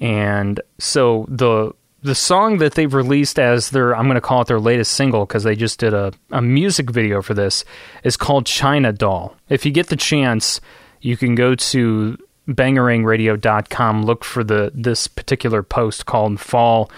and 0.00 0.60
so 0.78 1.26
the 1.28 1.72
the 2.02 2.14
song 2.14 2.58
that 2.58 2.74
they've 2.74 2.94
released 2.94 3.38
as 3.38 3.70
their 3.70 3.96
I'm 3.96 4.04
going 4.04 4.14
to 4.14 4.20
call 4.20 4.42
it 4.42 4.48
their 4.48 4.60
latest 4.60 4.92
single 4.92 5.26
because 5.26 5.42
they 5.42 5.56
just 5.56 5.80
did 5.80 5.94
a, 5.94 6.12
a 6.30 6.40
music 6.40 6.90
video 6.90 7.22
for 7.22 7.34
this 7.34 7.64
is 8.04 8.16
called 8.16 8.46
China 8.46 8.92
Doll. 8.92 9.36
If 9.48 9.66
you 9.66 9.72
get 9.72 9.88
the 9.88 9.96
chance, 9.96 10.60
you 11.00 11.16
can 11.16 11.34
go 11.34 11.54
to 11.56 12.16
bangarangradio.com, 12.48 14.04
look 14.04 14.24
for 14.24 14.44
the 14.44 14.70
this 14.74 15.08
particular 15.08 15.62
post 15.62 16.06
called 16.06 16.40
Fall 16.40 16.90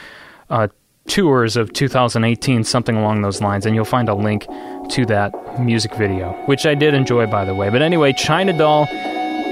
uh, 0.50 0.68
Tours 1.10 1.56
of 1.56 1.72
2018, 1.72 2.62
something 2.62 2.96
along 2.96 3.22
those 3.22 3.40
lines, 3.40 3.66
and 3.66 3.74
you'll 3.74 3.84
find 3.84 4.08
a 4.08 4.14
link 4.14 4.46
to 4.90 5.04
that 5.06 5.60
music 5.60 5.92
video, 5.96 6.34
which 6.46 6.66
I 6.66 6.76
did 6.76 6.94
enjoy, 6.94 7.26
by 7.26 7.44
the 7.44 7.52
way. 7.52 7.68
But 7.68 7.82
anyway, 7.82 8.12
China 8.12 8.56
Doll 8.56 8.86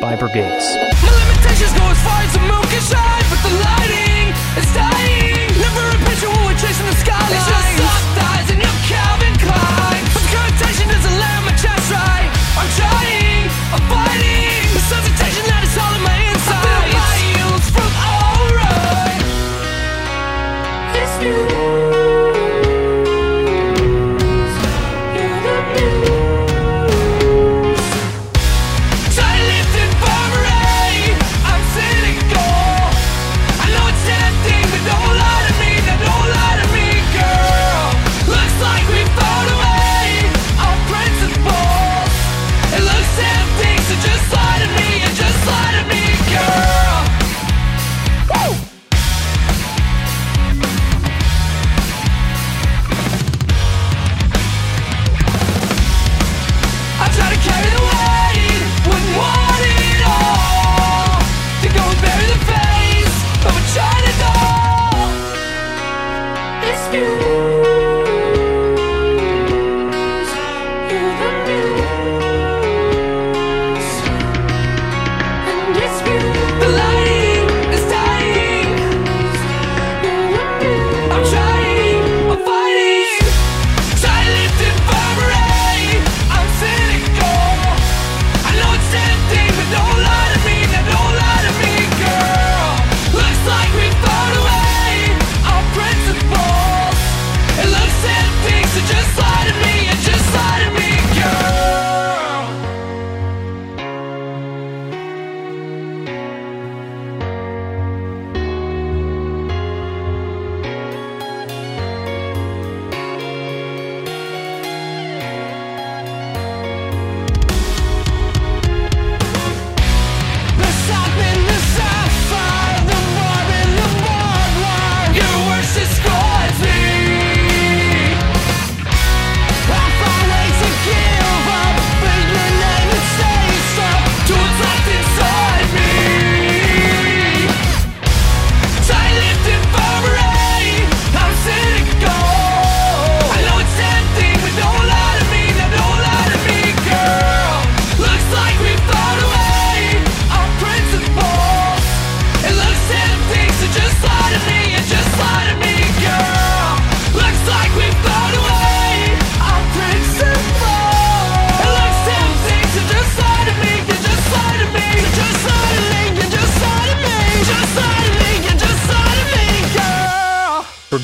by 0.01 0.15
Brigades. 0.15 0.77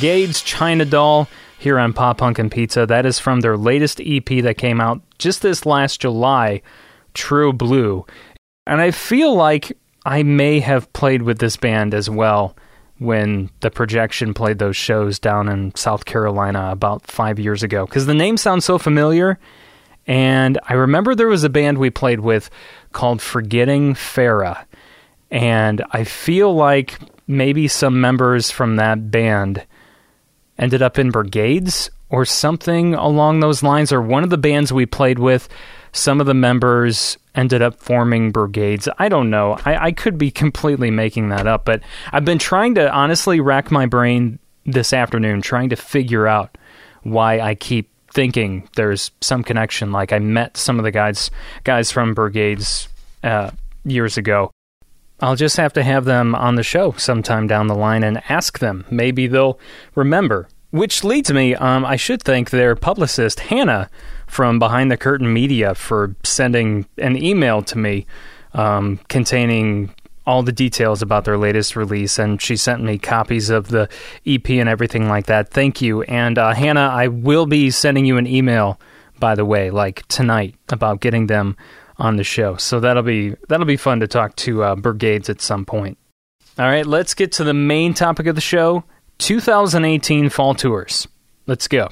Brigades 0.05 0.43
China 0.43 0.85
Doll 0.85 1.29
here 1.59 1.79
on 1.79 1.95
Pop 1.95 2.19
Punk 2.19 2.39
and 2.39 2.53
Pizza. 2.53 2.85
That 2.85 3.07
is 3.07 3.19
from 3.19 3.41
their 3.41 3.57
latest 3.57 4.03
EP 4.05 4.43
that 4.43 4.59
came 4.59 4.79
out 4.79 5.01
just 5.19 5.41
this 5.41 5.65
last 5.65 5.99
July, 6.03 6.61
True 7.15 7.55
Blue. 7.55 8.05
And 8.67 8.83
I 8.83 8.91
feel 8.91 9.35
like 9.35 9.73
I 10.05 10.23
may 10.23 10.61
have 10.61 10.93
played 10.93 11.23
with 11.23 11.39
this 11.39 11.57
band 11.57 11.95
as 11.95 12.11
well 12.11 12.55
when 12.99 13.49
the 13.61 13.71
projection 13.71 14.35
played 14.35 14.59
those 14.59 14.77
shows 14.77 15.19
down 15.19 15.49
in 15.49 15.75
South 15.75 16.05
Carolina 16.05 16.69
about 16.71 17.07
five 17.07 17.39
years 17.39 17.63
ago. 17.63 17.87
Because 17.87 18.05
the 18.05 18.13
name 18.13 18.37
sounds 18.37 18.67
so 18.67 18.77
familiar. 18.77 19.39
And 20.07 20.59
I 20.69 20.75
remember 20.75 21.15
there 21.15 21.29
was 21.29 21.45
a 21.45 21.49
band 21.49 21.79
we 21.79 21.89
played 21.89 22.21
with 22.21 22.51
called 22.93 23.23
Forgetting 23.23 23.95
Farah. 23.95 24.67
And 25.31 25.83
I 25.93 26.05
feel 26.05 26.55
like 26.55 26.99
maybe 27.27 27.69
some 27.69 28.03
members 28.03 28.51
from 28.51 28.77
that 28.77 29.11
band 29.11 29.65
ended 30.59 30.83
up 30.83 30.99
in 30.99 31.11
brigades 31.11 31.91
or 32.11 32.25
something 32.25 32.95
along 32.95 33.41
those 33.41 33.63
lines, 33.63 33.93
or 33.93 34.01
one 34.01 34.23
of 34.23 34.31
the 34.31 34.39
bands 34.39 34.73
we 34.73 34.87
played 34.87 35.19
with, 35.19 35.49
some 35.93 36.21
of 36.21 36.27
the 36.27 36.35
members 36.35 37.17
ended 37.35 37.63
up 37.63 37.81
forming 37.81 38.31
brigades. 38.31 38.89
I 38.99 39.09
don't 39.09 39.31
know. 39.31 39.59
I, 39.65 39.87
I 39.87 39.93
could 39.93 40.19
be 40.19 40.31
completely 40.31 40.91
making 40.91 41.31
that 41.31 41.47
up, 41.47 41.65
but 41.65 41.83
I've 42.13 42.25
been 42.25 42.39
trying 42.39 42.75
to 42.77 42.93
honestly 42.93 43.41
rack 43.41 43.71
my 43.71 43.87
brain 43.87 44.39
this 44.65 44.93
afternoon, 44.93 45.43
trying 45.43 45.71
to 45.71 45.77
figure 45.77 46.27
out 46.27 46.57
why 47.03 47.41
I 47.41 47.55
keep 47.55 47.91
thinking 48.13 48.69
there's 48.77 49.11
some 49.21 49.43
connection. 49.43 49.93
Like 49.93 50.13
I 50.13 50.21
met 50.21 50.57
some 50.57 50.79
of 50.79 50.85
the 50.85 50.93
guys 50.93 51.31
guys 51.65 51.91
from 51.91 52.15
brigades 52.15 52.89
uh, 53.23 53.51
years 53.85 54.17
ago. 54.17 54.51
I'll 55.25 55.37
just 55.37 55.57
have 55.57 55.73
to 55.73 55.83
have 55.83 56.05
them 56.05 56.35
on 56.35 56.57
the 56.57 56.63
show 56.63 56.93
sometime 56.93 57.47
down 57.47 57.67
the 57.67 57.75
line 57.75 58.05
and 58.05 58.23
ask 58.29 58.59
them. 58.59 58.85
Maybe 58.91 59.27
they'll 59.27 59.59
remember. 59.95 60.49
Which 60.71 61.03
leads 61.03 61.33
me, 61.33 61.55
um, 61.55 61.83
I 61.83 61.97
should 61.97 62.23
thank 62.23 62.51
their 62.51 62.77
publicist, 62.77 63.41
Hannah, 63.41 63.89
from 64.27 64.59
Behind 64.59 64.91
the 64.91 64.99
Curtain 64.99 65.33
Media, 65.33 65.75
for 65.75 66.15
sending 66.25 66.85
an 66.99 67.17
email 67.17 67.63
to 67.63 67.79
me 67.79 68.07
um, 68.53 69.01
containing 69.09 69.95
all 70.27 70.43
the 70.43 70.53
details 70.53 71.01
about 71.01 71.25
their 71.25 71.39
latest 71.39 71.75
release. 71.75 72.19
And 72.19 72.43
she 72.43 72.57
sent 72.57 72.83
me 72.83 72.99
copies 72.99 73.49
of 73.49 73.69
the 73.69 73.89
EP 74.27 74.51
and 74.51 74.69
everything 74.69 75.09
like 75.09 75.25
that. 75.27 75.49
Thank 75.49 75.81
you. 75.81 76.03
And 76.03 76.37
uh, 76.37 76.53
Hannah, 76.53 76.91
I 76.93 77.09
will 77.09 77.47
be 77.47 77.71
sending 77.71 78.05
you 78.05 78.19
an 78.19 78.27
email, 78.27 78.79
by 79.19 79.37
the 79.37 79.47
way, 79.47 79.71
like 79.71 80.07
tonight, 80.09 80.55
about 80.69 81.01
getting 81.01 81.29
them 81.29 81.57
on 81.99 82.17
the 82.17 82.25
show. 82.25 82.57
So 82.57 82.81
that'll 82.81 83.03
be 83.03 83.37
that'll 83.49 83.67
be 83.67 83.77
fun 83.77 84.01
to 84.01 84.07
talk 84.07 84.37
to 84.37 84.63
uh, 84.63 84.77
Brigades 84.77 85.29
at 85.29 85.41
some 85.41 85.65
point. 85.65 85.99
All 86.59 86.67
right, 86.67 86.87
let's 86.87 87.15
get 87.15 87.33
to 87.33 87.45
the 87.45 87.55
main 87.55 87.95
topic 87.95 88.27
of 88.27 88.35
the 88.35 88.41
show: 88.41 88.85
2018 89.19 90.29
fall 90.29 90.55
tours. 90.55 91.09
Let's 91.47 91.69
go. 91.69 91.89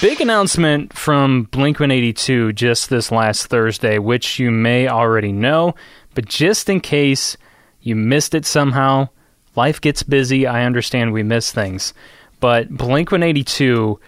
Big 0.00 0.22
announcement 0.22 0.94
from 0.96 1.42
Blink 1.50 1.78
182 1.78 2.54
just 2.54 2.88
this 2.88 3.12
last 3.12 3.48
Thursday, 3.48 3.98
which 3.98 4.38
you 4.38 4.50
may 4.50 4.88
already 4.88 5.30
know, 5.30 5.74
but 6.14 6.24
just 6.24 6.70
in 6.70 6.80
case 6.80 7.36
you 7.82 7.96
missed 7.96 8.34
it 8.34 8.46
somehow. 8.46 9.08
Life 9.56 9.80
gets 9.80 10.02
busy. 10.02 10.46
I 10.46 10.64
understand 10.64 11.12
we 11.12 11.22
miss 11.22 11.52
things. 11.52 11.92
But 12.38 12.70
Blink 12.70 13.10
182 13.10 13.98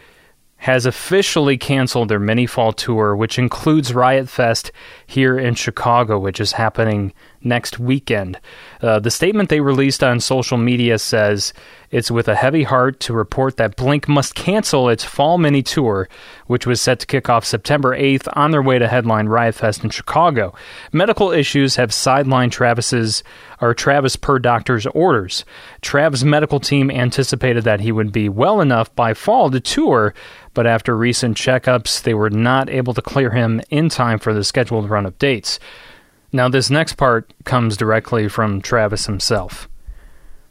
has 0.57 0.87
officially 0.87 1.59
canceled 1.59 2.09
their 2.09 2.21
mini 2.21 2.47
fall 2.47 2.73
tour, 2.73 3.17
which 3.17 3.39
includes 3.39 3.93
Riot 3.93 4.29
Fest 4.29 4.71
here 5.07 5.39
in 5.39 5.55
Chicago, 5.55 6.19
which 6.19 6.41
is 6.41 6.53
happening 6.53 7.13
next 7.45 7.79
weekend. 7.79 8.39
Uh, 8.81 8.99
the 8.99 9.11
statement 9.11 9.49
they 9.49 9.61
released 9.61 10.03
on 10.03 10.21
social 10.21 10.59
media 10.59 10.99
says 10.99 11.53
it's 11.91 12.11
with 12.11 12.27
a 12.27 12.35
heavy 12.35 12.63
heart 12.63 13.01
to 13.01 13.13
report 13.13 13.59
that 13.59 13.77
Blink 13.77 14.09
must 14.09 14.35
cancel 14.35 14.89
its 14.89 15.05
fall 15.05 15.37
mini 15.37 15.63
tour, 15.63 16.09
which 16.47 16.67
was 16.67 16.81
set 16.81 17.01
to 17.01 17.07
kick 17.07 17.29
off 17.29 17.45
September 17.45 17.97
8th 17.97 18.29
on 18.33 18.51
their 18.51 18.63
way 18.63 18.79
to 18.79 18.89
headline 18.89 19.27
Riot 19.27 19.55
Fest 19.55 19.85
in 19.85 19.91
Chicago. 19.91 20.55
Medical 20.93 21.33
issues 21.33 21.77
have 21.77 21.91
sidelined 21.91 22.51
Travis's 22.51 23.23
or 23.61 23.75
Travis 23.75 24.17
per 24.17 24.39
doctor's 24.39 24.87
orders. 24.87 25.45
Travis' 25.83 26.25
medical 26.25 26.59
team 26.59 26.91
anticipated 26.91 27.65
that 27.65 27.81
he 27.81 27.93
would 27.93 28.11
be 28.11 28.29
well 28.29 28.61
enough 28.61 28.93
by 28.97 29.15
fall 29.15 29.51
to 29.51 29.61
tour, 29.61 30.15
but 30.55 30.67
after 30.67 30.97
recent 30.97 31.37
checkups, 31.37 32.03
they 32.03 32.15
were 32.15 32.31
not 32.31 32.69
able 32.69 32.95
to 32.95 33.03
clear 33.03 33.31
him 33.31 33.61
in 33.71 33.89
time 33.89 34.19
for 34.19 34.35
the 34.35 34.45
scheduled 34.45 34.91
run 34.91 35.07
of 35.07 35.19
dates. 35.19 35.61
Now, 36.33 36.49
this 36.49 36.71
next 36.71 36.95
part 36.95 37.33
comes 37.45 37.77
directly 37.77 38.27
from 38.27 38.63
Travis 38.63 39.05
himself. 39.05 39.69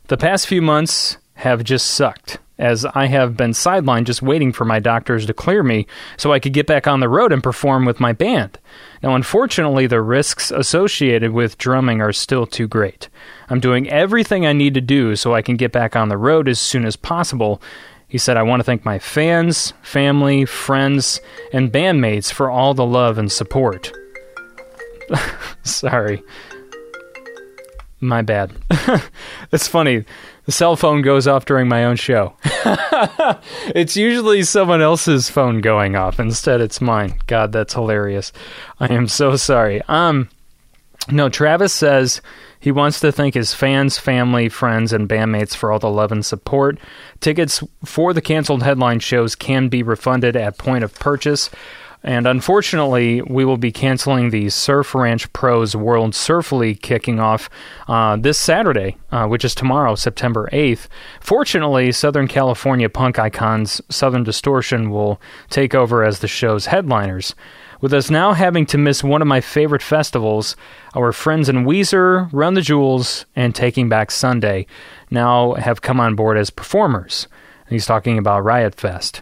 The 0.07 0.17
past 0.17 0.45
few 0.45 0.61
months 0.61 1.17
have 1.35 1.63
just 1.63 1.87
sucked, 1.87 2.37
as 2.59 2.85
I 2.85 3.07
have 3.07 3.35
been 3.35 3.51
sidelined 3.51 4.03
just 4.03 4.21
waiting 4.21 4.51
for 4.51 4.63
my 4.63 4.79
doctors 4.79 5.25
to 5.25 5.33
clear 5.33 5.63
me 5.63 5.87
so 6.17 6.31
I 6.31 6.39
could 6.39 6.53
get 6.53 6.67
back 6.67 6.85
on 6.85 6.99
the 6.99 7.09
road 7.09 7.31
and 7.31 7.41
perform 7.41 7.85
with 7.85 7.99
my 7.99 8.13
band. 8.13 8.59
Now, 9.01 9.15
unfortunately, 9.15 9.87
the 9.87 10.01
risks 10.01 10.51
associated 10.51 11.31
with 11.31 11.57
drumming 11.57 11.99
are 11.99 12.13
still 12.13 12.45
too 12.45 12.67
great. 12.67 13.09
I'm 13.49 13.59
doing 13.59 13.89
everything 13.89 14.45
I 14.45 14.53
need 14.53 14.75
to 14.75 14.81
do 14.81 15.15
so 15.15 15.33
I 15.33 15.41
can 15.41 15.55
get 15.55 15.71
back 15.71 15.95
on 15.95 16.09
the 16.09 16.17
road 16.17 16.47
as 16.47 16.59
soon 16.59 16.85
as 16.85 16.95
possible. 16.95 17.59
He 18.07 18.19
said, 18.19 18.37
I 18.37 18.43
want 18.43 18.59
to 18.59 18.65
thank 18.65 18.85
my 18.85 18.99
fans, 18.99 19.73
family, 19.81 20.45
friends, 20.45 21.21
and 21.51 21.71
bandmates 21.71 22.31
for 22.31 22.51
all 22.51 22.75
the 22.75 22.85
love 22.85 23.17
and 23.17 23.31
support. 23.31 23.91
Sorry. 25.63 26.23
My 27.99 28.21
bad. 28.23 28.51
it's 29.51 29.67
funny. 29.67 30.05
The 30.45 30.51
cell 30.51 30.75
phone 30.75 31.03
goes 31.03 31.27
off 31.27 31.45
during 31.45 31.67
my 31.67 31.85
own 31.85 31.97
show. 31.97 32.33
it's 33.75 33.95
usually 33.95 34.41
someone 34.43 34.81
else's 34.81 35.29
phone 35.29 35.61
going 35.61 35.95
off. 35.95 36.19
Instead, 36.19 36.61
it's 36.61 36.81
mine. 36.81 37.19
God, 37.27 37.51
that's 37.51 37.75
hilarious. 37.75 38.33
I 38.79 38.91
am 38.91 39.07
so 39.07 39.35
sorry. 39.35 39.83
Um, 39.87 40.29
no, 41.09 41.29
Travis 41.29 41.73
says 41.73 42.21
he 42.59 42.71
wants 42.71 42.99
to 42.99 43.11
thank 43.11 43.33
his 43.33 43.53
fans, 43.53 43.97
family, 43.97 44.49
friends, 44.49 44.93
and 44.93 45.09
bandmates 45.09 45.55
for 45.55 45.71
all 45.71 45.79
the 45.79 45.89
love 45.89 46.11
and 46.11 46.25
support. 46.25 46.79
Tickets 47.19 47.63
for 47.85 48.13
the 48.13 48.21
canceled 48.21 48.63
headline 48.63 48.99
shows 48.99 49.35
can 49.35 49.67
be 49.67 49.83
refunded 49.83 50.35
at 50.35 50.57
point 50.57 50.83
of 50.83 50.93
purchase. 50.95 51.49
And 52.03 52.25
unfortunately, 52.25 53.21
we 53.21 53.45
will 53.45 53.57
be 53.57 53.71
canceling 53.71 54.31
the 54.31 54.49
Surf 54.49 54.95
Ranch 54.95 55.31
Pros 55.33 55.75
World 55.75 56.15
Surf 56.15 56.51
League 56.51 56.81
kicking 56.81 57.19
off 57.19 57.47
uh, 57.87 58.15
this 58.15 58.39
Saturday, 58.39 58.97
uh, 59.11 59.27
which 59.27 59.45
is 59.45 59.53
tomorrow, 59.53 59.93
September 59.93 60.49
8th. 60.51 60.87
Fortunately, 61.19 61.91
Southern 61.91 62.27
California 62.27 62.89
punk 62.89 63.19
icons 63.19 63.81
Social 63.89 64.23
Distortion 64.23 64.89
will 64.89 65.21
take 65.49 65.75
over 65.75 66.03
as 66.03 66.19
the 66.19 66.27
show's 66.27 66.65
headliners. 66.65 67.35
With 67.81 67.93
us 67.93 68.09
now 68.09 68.33
having 68.33 68.65
to 68.67 68.77
miss 68.77 69.03
one 69.03 69.21
of 69.21 69.27
my 69.27 69.41
favorite 69.41 69.81
festivals, 69.81 70.55
our 70.95 71.11
friends 71.11 71.49
in 71.49 71.65
Weezer, 71.65 72.29
Run 72.31 72.55
the 72.55 72.61
Jewels, 72.61 73.25
and 73.35 73.55
Taking 73.55 73.89
Back 73.89 74.11
Sunday 74.11 74.65
now 75.09 75.53
have 75.53 75.81
come 75.81 75.99
on 75.99 76.15
board 76.15 76.37
as 76.37 76.49
performers. 76.49 77.27
He's 77.69 77.85
talking 77.85 78.17
about 78.17 78.43
Riot 78.43 78.75
Fest. 78.75 79.21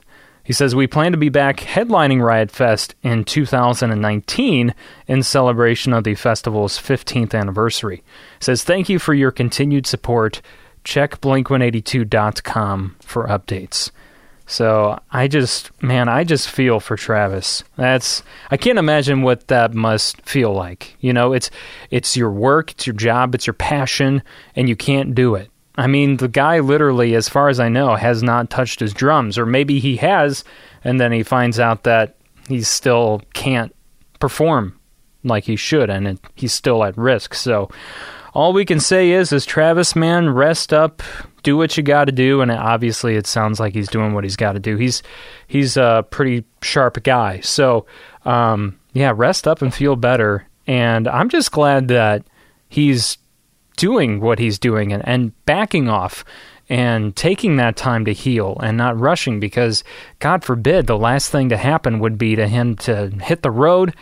He 0.49 0.53
says, 0.53 0.73
We 0.73 0.87
plan 0.87 1.11
to 1.11 1.17
be 1.19 1.29
back 1.29 1.57
headlining 1.57 2.25
Riot 2.25 2.49
Fest 2.49 2.95
in 3.03 3.23
2019 3.23 4.73
in 5.05 5.21
celebration 5.21 5.93
of 5.93 6.03
the 6.03 6.15
festival's 6.15 6.79
15th 6.79 7.39
anniversary. 7.39 7.97
He 7.97 8.43
says, 8.43 8.63
Thank 8.63 8.89
you 8.89 8.97
for 8.97 9.13
your 9.13 9.29
continued 9.29 9.85
support. 9.85 10.41
Check 10.83 11.21
blink182.com 11.21 12.95
for 12.99 13.27
updates. 13.27 13.91
So 14.47 14.99
I 15.11 15.27
just, 15.27 15.69
man, 15.83 16.09
I 16.09 16.23
just 16.23 16.49
feel 16.49 16.79
for 16.79 16.95
Travis. 16.95 17.63
That's, 17.75 18.23
I 18.49 18.57
can't 18.57 18.79
imagine 18.79 19.21
what 19.21 19.49
that 19.49 19.75
must 19.75 20.19
feel 20.23 20.51
like. 20.51 20.97
You 20.99 21.13
know, 21.13 21.33
it's, 21.33 21.51
it's 21.91 22.17
your 22.17 22.31
work, 22.31 22.71
it's 22.71 22.87
your 22.87 22.95
job, 22.95 23.35
it's 23.35 23.45
your 23.45 23.53
passion, 23.53 24.23
and 24.55 24.67
you 24.67 24.75
can't 24.75 25.13
do 25.13 25.35
it. 25.35 25.51
I 25.79 25.87
mean, 25.87 26.17
the 26.17 26.27
guy 26.27 26.59
literally, 26.59 27.15
as 27.15 27.29
far 27.29 27.47
as 27.47 27.57
I 27.57 27.69
know, 27.69 27.95
has 27.95 28.21
not 28.21 28.49
touched 28.49 28.81
his 28.81 28.93
drums, 28.93 29.37
or 29.37 29.45
maybe 29.45 29.79
he 29.79 29.95
has, 29.95 30.43
and 30.83 30.99
then 30.99 31.13
he 31.13 31.23
finds 31.23 31.57
out 31.57 31.83
that 31.83 32.17
he 32.49 32.61
still 32.63 33.21
can't 33.33 33.73
perform 34.19 34.77
like 35.23 35.45
he 35.45 35.55
should, 35.55 35.89
and 35.89 36.05
it, 36.05 36.19
he's 36.35 36.51
still 36.51 36.83
at 36.83 36.97
risk. 36.97 37.33
So, 37.33 37.69
all 38.33 38.51
we 38.51 38.65
can 38.65 38.81
say 38.81 39.11
is, 39.11 39.31
is 39.31 39.45
Travis, 39.45 39.95
man, 39.95 40.29
rest 40.29 40.73
up, 40.73 41.01
do 41.43 41.55
what 41.55 41.77
you 41.77 41.83
got 41.83 42.05
to 42.05 42.11
do, 42.11 42.41
and 42.41 42.51
obviously, 42.51 43.15
it 43.15 43.25
sounds 43.25 43.57
like 43.57 43.73
he's 43.73 43.87
doing 43.87 44.13
what 44.13 44.25
he's 44.25 44.35
got 44.35 44.53
to 44.53 44.59
do. 44.59 44.75
He's 44.75 45.01
he's 45.47 45.77
a 45.77 46.05
pretty 46.09 46.43
sharp 46.61 47.01
guy, 47.03 47.39
so 47.39 47.85
um, 48.25 48.77
yeah, 48.91 49.13
rest 49.15 49.47
up 49.47 49.61
and 49.61 49.73
feel 49.73 49.95
better. 49.95 50.45
And 50.67 51.07
I'm 51.07 51.29
just 51.29 51.53
glad 51.53 51.87
that 51.87 52.25
he's 52.67 53.17
doing 53.79 54.19
what 54.19 54.39
he's 54.39 54.59
doing 54.59 54.91
and, 54.91 55.01
and 55.07 55.45
backing 55.45 55.87
off 55.87 56.25
and 56.67 57.15
taking 57.15 57.55
that 57.55 57.77
time 57.77 58.03
to 58.05 58.13
heal 58.13 58.57
and 58.61 58.77
not 58.77 58.99
rushing 58.99 59.39
because 59.39 59.83
God 60.19 60.43
forbid 60.43 60.85
the 60.85 60.97
last 60.97 61.31
thing 61.31 61.49
to 61.49 61.57
happen 61.57 61.99
would 61.99 62.17
be 62.17 62.35
to 62.35 62.47
him 62.47 62.75
to 62.77 63.07
hit 63.21 63.41
the 63.41 63.49
road 63.49 63.95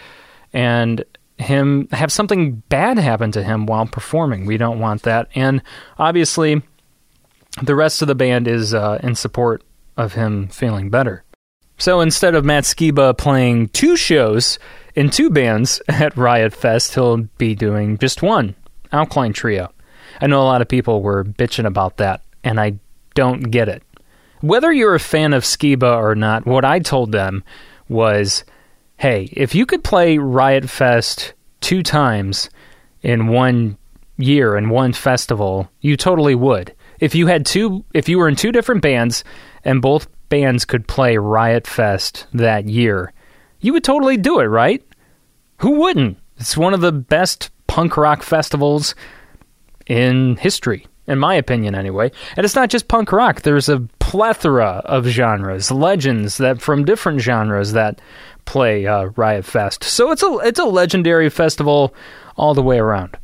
and 0.52 1.06
him 1.38 1.88
have 1.92 2.12
something 2.12 2.64
bad 2.70 2.98
happen 2.98 3.32
to 3.34 3.44
him 3.44 3.68
while 3.68 3.86
performing. 3.86 4.48
We 4.48 4.58
don't 4.58 4.80
want 4.80 5.04
that. 5.04 5.30
And 5.36 5.62
obviously, 6.00 6.64
the 7.62 7.76
rest 7.76 8.02
of 8.02 8.08
the 8.08 8.16
band 8.16 8.48
is 8.48 8.74
uh, 8.74 9.00
in 9.04 9.14
support 9.14 9.64
of 9.96 10.14
him 10.14 10.48
feeling 10.48 10.90
better. 10.90 11.24
So 11.78 12.02
instead 12.02 12.34
of 12.34 12.44
Matt 12.44 12.64
Skiba 12.64 13.16
playing 13.16 13.70
two 13.70 13.96
shows 13.96 14.58
in 14.96 15.12
two 15.12 15.30
bands 15.30 15.80
at 15.88 16.18
Riot 16.18 16.54
Fest, 16.54 16.96
he'll 16.96 17.18
be 17.38 17.54
doing 17.54 18.00
just 18.00 18.24
one 18.24 18.56
Alkaline 18.92 19.34
Trio. 19.34 19.72
I 20.22 20.28
know 20.28 20.42
a 20.42 20.44
lot 20.44 20.62
of 20.62 20.68
people 20.68 21.02
were 21.02 21.24
bitching 21.24 21.66
about 21.66 21.98
that, 21.98 22.22
and 22.44 22.60
I 22.60 22.80
don't 23.14 23.52
get 23.52 23.70
it. 23.70 23.84
Whether 24.42 24.72
you're 24.72 24.96
a 24.96 25.00
fan 25.00 25.34
of 25.34 25.44
Skiba 25.44 25.98
or 25.98 26.16
not, 26.16 26.46
what 26.46 26.64
I 26.64 26.80
told 26.80 27.12
them 27.12 27.44
was 27.90 28.44
hey, 28.98 29.30
if 29.32 29.54
you 29.54 29.66
could 29.66 29.84
play 29.84 30.18
Riot 30.18 30.70
Fest 30.70 31.34
two 31.62 31.84
times 31.84 32.50
in 33.02 33.28
one 33.28 33.78
year 34.18 34.58
in 34.58 34.70
one 34.70 34.94
festival, 34.94 35.70
you 35.82 35.96
totally 35.96 36.36
would. 36.36 36.74
If 37.00 37.14
you 37.14 37.28
had 37.28 37.46
two 37.46 37.86
if 37.94 38.10
you 38.10 38.18
were 38.18 38.28
in 38.28 38.36
two 38.36 38.52
different 38.52 38.82
bands 38.82 39.24
and 39.64 39.82
both 39.82 40.08
bands 40.30 40.66
could 40.66 40.88
play 40.88 41.18
Riot 41.18 41.68
Fest 41.68 42.28
that 42.34 42.68
year, 42.68 43.14
you 43.60 43.74
would 43.74 43.84
totally 43.84 44.18
do 44.18 44.40
it, 44.40 44.46
right? 44.46 44.84
Who 45.58 45.72
wouldn't? 45.72 46.18
It's 46.38 46.58
one 46.58 46.74
of 46.74 46.82
the 46.82 46.92
best 46.92 47.52
punk 47.78 47.96
rock 47.96 48.24
festivals 48.24 48.96
in 49.86 50.36
history, 50.38 50.88
in 51.06 51.20
my 51.20 51.36
opinion, 51.36 51.76
anyway. 51.76 52.12
And 52.36 52.44
it's 52.44 52.56
not 52.56 52.72
just 52.72 52.88
punk 52.88 53.12
rock. 53.12 53.44
There's 53.44 53.70
a 53.70 53.82
plethora 54.00 54.82
of 54.86 55.06
genres, 55.06 55.70
legends 55.70 56.38
that 56.38 56.60
from 56.60 56.86
different 56.86 57.22
genres 57.22 57.74
that 57.74 58.02
play 58.46 58.88
uh, 58.88 59.12
Riot 59.16 59.46
Fest. 59.46 59.84
So 59.84 60.12
it's 60.12 60.24
a 60.24 60.40
it's 60.40 60.58
a 60.58 60.66
legendary 60.66 61.30
festival 61.30 61.94
all 62.36 62.56
the 62.56 62.64
way 62.64 62.80
around. 62.80 63.16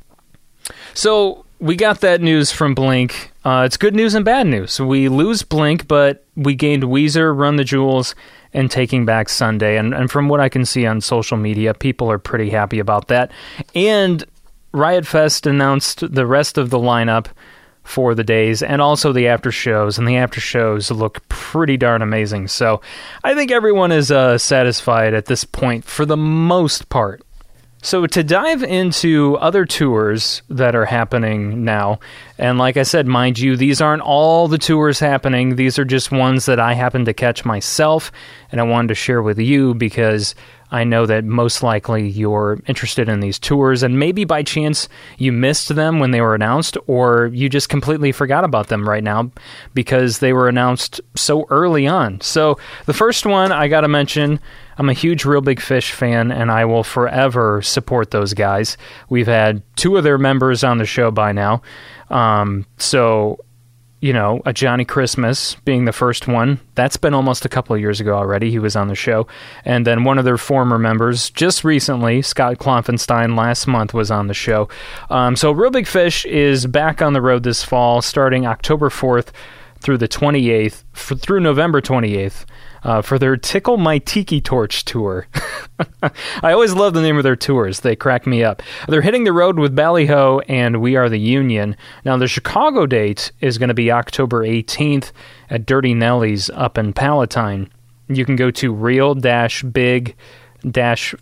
So 0.93 1.45
we 1.59 1.75
got 1.75 2.01
that 2.01 2.21
news 2.21 2.51
from 2.51 2.75
Blink. 2.75 3.31
Uh, 3.43 3.63
it's 3.65 3.77
good 3.77 3.95
news 3.95 4.13
and 4.13 4.23
bad 4.23 4.45
news. 4.45 4.79
We 4.79 5.09
lose 5.09 5.41
Blink, 5.41 5.87
but 5.87 6.27
we 6.35 6.53
gained 6.53 6.83
Weezer, 6.83 7.35
Run 7.35 7.55
the 7.55 7.63
Jewels, 7.63 8.13
and 8.53 8.69
Taking 8.69 9.03
Back 9.03 9.29
Sunday. 9.29 9.77
And, 9.77 9.95
and 9.95 10.11
from 10.11 10.29
what 10.29 10.39
I 10.39 10.47
can 10.47 10.63
see 10.63 10.85
on 10.85 11.01
social 11.01 11.37
media, 11.37 11.73
people 11.73 12.11
are 12.11 12.19
pretty 12.19 12.51
happy 12.51 12.77
about 12.77 13.07
that. 13.07 13.31
And 13.73 14.23
Riot 14.73 15.05
Fest 15.05 15.45
announced 15.45 16.13
the 16.13 16.25
rest 16.25 16.57
of 16.57 16.71
the 16.71 16.79
lineup 16.79 17.27
for 17.83 18.15
the 18.15 18.23
days 18.23 18.63
and 18.63 18.81
also 18.81 19.11
the 19.11 19.27
after 19.27 19.51
shows 19.51 19.97
and 19.97 20.07
the 20.07 20.17
after 20.17 20.39
shows 20.39 20.89
look 20.89 21.27
pretty 21.29 21.77
darn 21.77 22.01
amazing. 22.01 22.47
So 22.47 22.81
i 23.23 23.35
think 23.35 23.51
everyone 23.51 23.91
is 23.91 24.09
uh, 24.09 24.37
satisfied 24.37 25.13
at 25.13 25.25
this 25.25 25.43
point 25.43 25.85
for 25.85 26.05
the 26.05 26.17
most 26.17 26.89
part. 26.89 27.21
So 27.81 28.07
to 28.07 28.23
dive 28.23 28.63
into 28.63 29.35
other 29.41 29.65
tours 29.65 30.41
that 30.49 30.73
are 30.73 30.85
happening 30.85 31.65
now 31.65 31.99
and 32.37 32.57
like 32.57 32.77
i 32.77 32.83
said 32.83 33.05
mind 33.05 33.37
you 33.37 33.57
these 33.57 33.81
aren't 33.81 34.01
all 34.01 34.47
the 34.47 34.57
tours 34.57 34.99
happening. 34.99 35.57
These 35.57 35.77
are 35.77 35.85
just 35.85 36.09
ones 36.09 36.45
that 36.45 36.61
i 36.61 36.73
happen 36.73 37.03
to 37.05 37.13
catch 37.13 37.43
myself 37.43 38.11
and 38.51 38.61
i 38.61 38.63
wanted 38.63 38.87
to 38.87 38.95
share 38.95 39.21
with 39.21 39.39
you 39.39 39.73
because 39.73 40.35
I 40.73 40.83
know 40.83 41.05
that 41.05 41.23
most 41.23 41.61
likely 41.61 42.09
you're 42.09 42.59
interested 42.65 43.07
in 43.07 43.19
these 43.19 43.37
tours, 43.37 43.83
and 43.83 43.99
maybe 43.99 44.25
by 44.25 44.41
chance 44.41 44.89
you 45.19 45.31
missed 45.31 45.69
them 45.75 45.99
when 45.99 46.09
they 46.09 46.19
were 46.19 46.33
announced, 46.33 46.77
or 46.87 47.27
you 47.27 47.47
just 47.47 47.69
completely 47.69 48.11
forgot 48.11 48.43
about 48.43 48.69
them 48.69 48.89
right 48.89 49.03
now 49.03 49.31
because 49.75 50.17
they 50.17 50.33
were 50.33 50.49
announced 50.49 50.99
so 51.15 51.45
early 51.51 51.85
on. 51.85 52.19
So, 52.21 52.57
the 52.87 52.93
first 52.93 53.25
one 53.25 53.51
I 53.51 53.67
got 53.67 53.81
to 53.81 53.87
mention. 53.87 54.39
I'm 54.75 54.89
a 54.89 54.93
huge 54.93 55.23
Reel 55.23 55.41
Big 55.41 55.61
Fish 55.61 55.91
fan, 55.91 56.31
and 56.31 56.49
I 56.49 56.65
will 56.65 56.83
forever 56.83 57.61
support 57.61 58.09
those 58.09 58.33
guys. 58.33 58.75
We've 59.07 59.27
had 59.27 59.61
two 59.75 59.97
of 59.97 60.03
their 60.03 60.17
members 60.17 60.63
on 60.63 60.79
the 60.79 60.85
show 60.85 61.11
by 61.11 61.31
now. 61.31 61.61
Um, 62.09 62.65
so 62.77 63.37
you 64.03 64.11
know, 64.11 64.41
a 64.45 64.51
Johnny 64.51 64.83
Christmas 64.83 65.55
being 65.63 65.85
the 65.85 65.93
first 65.93 66.27
one. 66.27 66.59
That's 66.75 66.97
been 66.97 67.13
almost 67.13 67.45
a 67.45 67.49
couple 67.49 67.73
of 67.73 67.79
years 67.79 68.01
ago 68.01 68.13
already. 68.17 68.51
He 68.51 68.59
was 68.59 68.75
on 68.75 68.89
the 68.89 68.95
show. 68.95 69.27
And 69.63 69.87
then 69.87 70.03
one 70.03 70.19
of 70.19 70.25
their 70.25 70.37
former 70.37 70.77
members, 70.77 71.29
just 71.29 71.63
recently, 71.63 72.21
Scott 72.21 72.57
Klopfenstein, 72.57 73.37
last 73.37 73.65
month 73.65 73.93
was 73.93 74.11
on 74.11 74.27
the 74.27 74.33
show. 74.33 74.67
Um, 75.09 75.37
so 75.37 75.53
Reel 75.53 75.71
Big 75.71 75.87
Fish 75.87 76.25
is 76.25 76.67
back 76.67 77.01
on 77.01 77.13
the 77.13 77.21
road 77.21 77.43
this 77.43 77.63
fall, 77.63 78.01
starting 78.01 78.45
October 78.45 78.89
4th 78.89 79.29
through 79.83 79.97
the 79.97 80.07
28th, 80.07 80.83
for, 80.93 81.15
through 81.15 81.41
November 81.41 81.81
28th 81.81 82.45
uh, 82.83 83.01
for 83.01 83.19
their 83.19 83.37
Tickle 83.37 83.77
My 83.77 83.97
Tiki 83.97 84.41
Torch 84.41 84.85
tour. 84.85 85.27
I 86.41 86.53
always 86.53 86.73
love 86.73 86.93
the 86.93 87.01
name 87.01 87.17
of 87.17 87.23
their 87.23 87.35
tours, 87.35 87.81
they 87.81 87.95
crack 87.95 88.25
me 88.25 88.43
up. 88.43 88.63
They're 88.87 89.01
hitting 89.01 89.25
the 89.25 89.33
road 89.33 89.59
with 89.59 89.75
Ballyhoo 89.75 90.39
and 90.47 90.81
We 90.81 90.95
Are 90.95 91.09
the 91.09 91.19
Union. 91.19 91.75
Now, 92.05 92.17
the 92.17 92.27
Chicago 92.27 92.85
date 92.85 93.31
is 93.41 93.57
going 93.57 93.67
to 93.67 93.73
be 93.73 93.91
October 93.91 94.43
18th 94.45 95.11
at 95.49 95.65
Durty 95.65 95.93
Nellie's 95.93 96.49
up 96.51 96.77
in 96.77 96.93
Palatine. 96.93 97.69
You 98.07 98.25
can 98.25 98.35
go 98.35 98.51
to 98.51 98.73
reel 98.73 99.15
big 99.63 100.15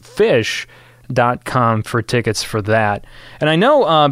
fish 0.01 0.67
dot 1.11 1.45
com 1.45 1.83
for 1.83 2.01
tickets 2.01 2.43
for 2.43 2.61
that. 2.61 3.05
And 3.39 3.49
I 3.49 3.55
know 3.55 3.83
uh, 3.83 4.07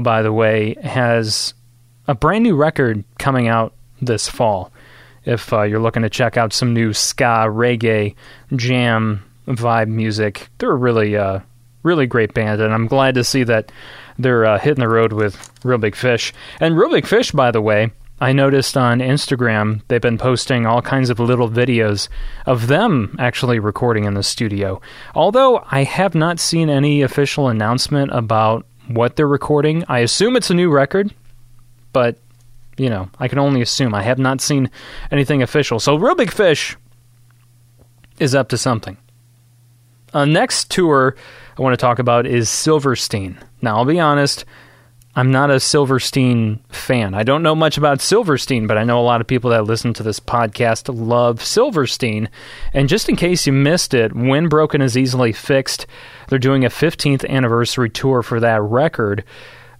by 0.00 0.22
the 0.22 0.32
way, 0.32 0.74
has 0.82 1.54
a 2.06 2.14
brand 2.14 2.44
new 2.44 2.56
record 2.56 3.04
coming 3.18 3.48
out 3.48 3.74
this 4.00 4.28
fall 4.28 4.70
if 5.24 5.52
uh, 5.52 5.62
you're 5.62 5.80
looking 5.80 6.02
to 6.02 6.10
check 6.10 6.36
out 6.36 6.52
some 6.52 6.74
new 6.74 6.92
ska, 6.92 7.46
reggae, 7.48 8.14
jam 8.54 9.24
vibe 9.46 9.88
music. 9.88 10.48
They're 10.58 10.72
a 10.72 10.76
really, 10.76 11.16
uh, 11.16 11.40
really 11.82 12.06
great 12.06 12.34
band, 12.34 12.60
and 12.60 12.74
I'm 12.74 12.86
glad 12.86 13.14
to 13.14 13.24
see 13.24 13.44
that 13.44 13.72
they're 14.18 14.44
uh, 14.44 14.58
hitting 14.58 14.80
the 14.80 14.88
road 14.88 15.12
with 15.12 15.50
Reel 15.64 15.78
Big 15.78 15.96
Fish. 15.96 16.32
And 16.60 16.76
Reel 16.76 16.90
Big 16.90 17.06
Fish, 17.06 17.32
by 17.32 17.50
the 17.50 17.62
way, 17.62 17.90
I 18.20 18.32
noticed 18.32 18.76
on 18.76 19.00
Instagram 19.00 19.82
they've 19.88 20.00
been 20.00 20.18
posting 20.18 20.66
all 20.66 20.80
kinds 20.80 21.10
of 21.10 21.18
little 21.18 21.50
videos 21.50 22.08
of 22.46 22.68
them 22.68 23.16
actually 23.18 23.58
recording 23.58 24.04
in 24.04 24.14
the 24.14 24.22
studio. 24.22 24.80
Although 25.14 25.64
I 25.70 25.82
have 25.82 26.14
not 26.14 26.38
seen 26.38 26.70
any 26.70 27.02
official 27.02 27.48
announcement 27.48 28.12
about 28.12 28.66
what 28.86 29.16
they're 29.16 29.26
recording, 29.26 29.84
I 29.88 29.98
assume 29.98 30.36
it's 30.36 30.50
a 30.50 30.54
new 30.54 30.70
record, 30.70 31.12
but 31.94 32.18
you 32.76 32.90
know, 32.90 33.08
I 33.18 33.28
can 33.28 33.38
only 33.38 33.62
assume. 33.62 33.94
I 33.94 34.02
have 34.02 34.18
not 34.18 34.40
seen 34.40 34.70
anything 35.10 35.42
official. 35.42 35.80
So, 35.80 35.94
Reel 35.94 36.14
Big 36.14 36.32
Fish 36.32 36.76
is 38.18 38.34
up 38.34 38.48
to 38.50 38.58
something. 38.58 38.96
Uh, 40.12 40.24
next 40.24 40.70
tour 40.70 41.16
I 41.58 41.62
want 41.62 41.72
to 41.72 41.80
talk 41.80 41.98
about 41.98 42.26
is 42.26 42.50
Silverstein. 42.50 43.38
Now, 43.62 43.76
I'll 43.76 43.84
be 43.84 44.00
honest, 44.00 44.44
I'm 45.16 45.30
not 45.30 45.50
a 45.50 45.60
Silverstein 45.60 46.60
fan. 46.70 47.14
I 47.14 47.22
don't 47.22 47.42
know 47.44 47.54
much 47.54 47.78
about 47.78 48.00
Silverstein, 48.00 48.66
but 48.66 48.76
I 48.76 48.82
know 48.82 49.00
a 49.00 49.02
lot 49.02 49.20
of 49.20 49.28
people 49.28 49.50
that 49.50 49.64
listen 49.64 49.94
to 49.94 50.02
this 50.02 50.18
podcast 50.18 50.92
love 50.92 51.44
Silverstein. 51.44 52.28
And 52.72 52.88
just 52.88 53.08
in 53.08 53.14
case 53.14 53.46
you 53.46 53.52
missed 53.52 53.94
it, 53.94 54.12
When 54.12 54.48
Broken 54.48 54.80
is 54.82 54.96
Easily 54.96 55.32
Fixed, 55.32 55.86
they're 56.28 56.40
doing 56.40 56.64
a 56.64 56.68
15th 56.68 57.28
anniversary 57.28 57.90
tour 57.90 58.22
for 58.22 58.40
that 58.40 58.60
record. 58.62 59.22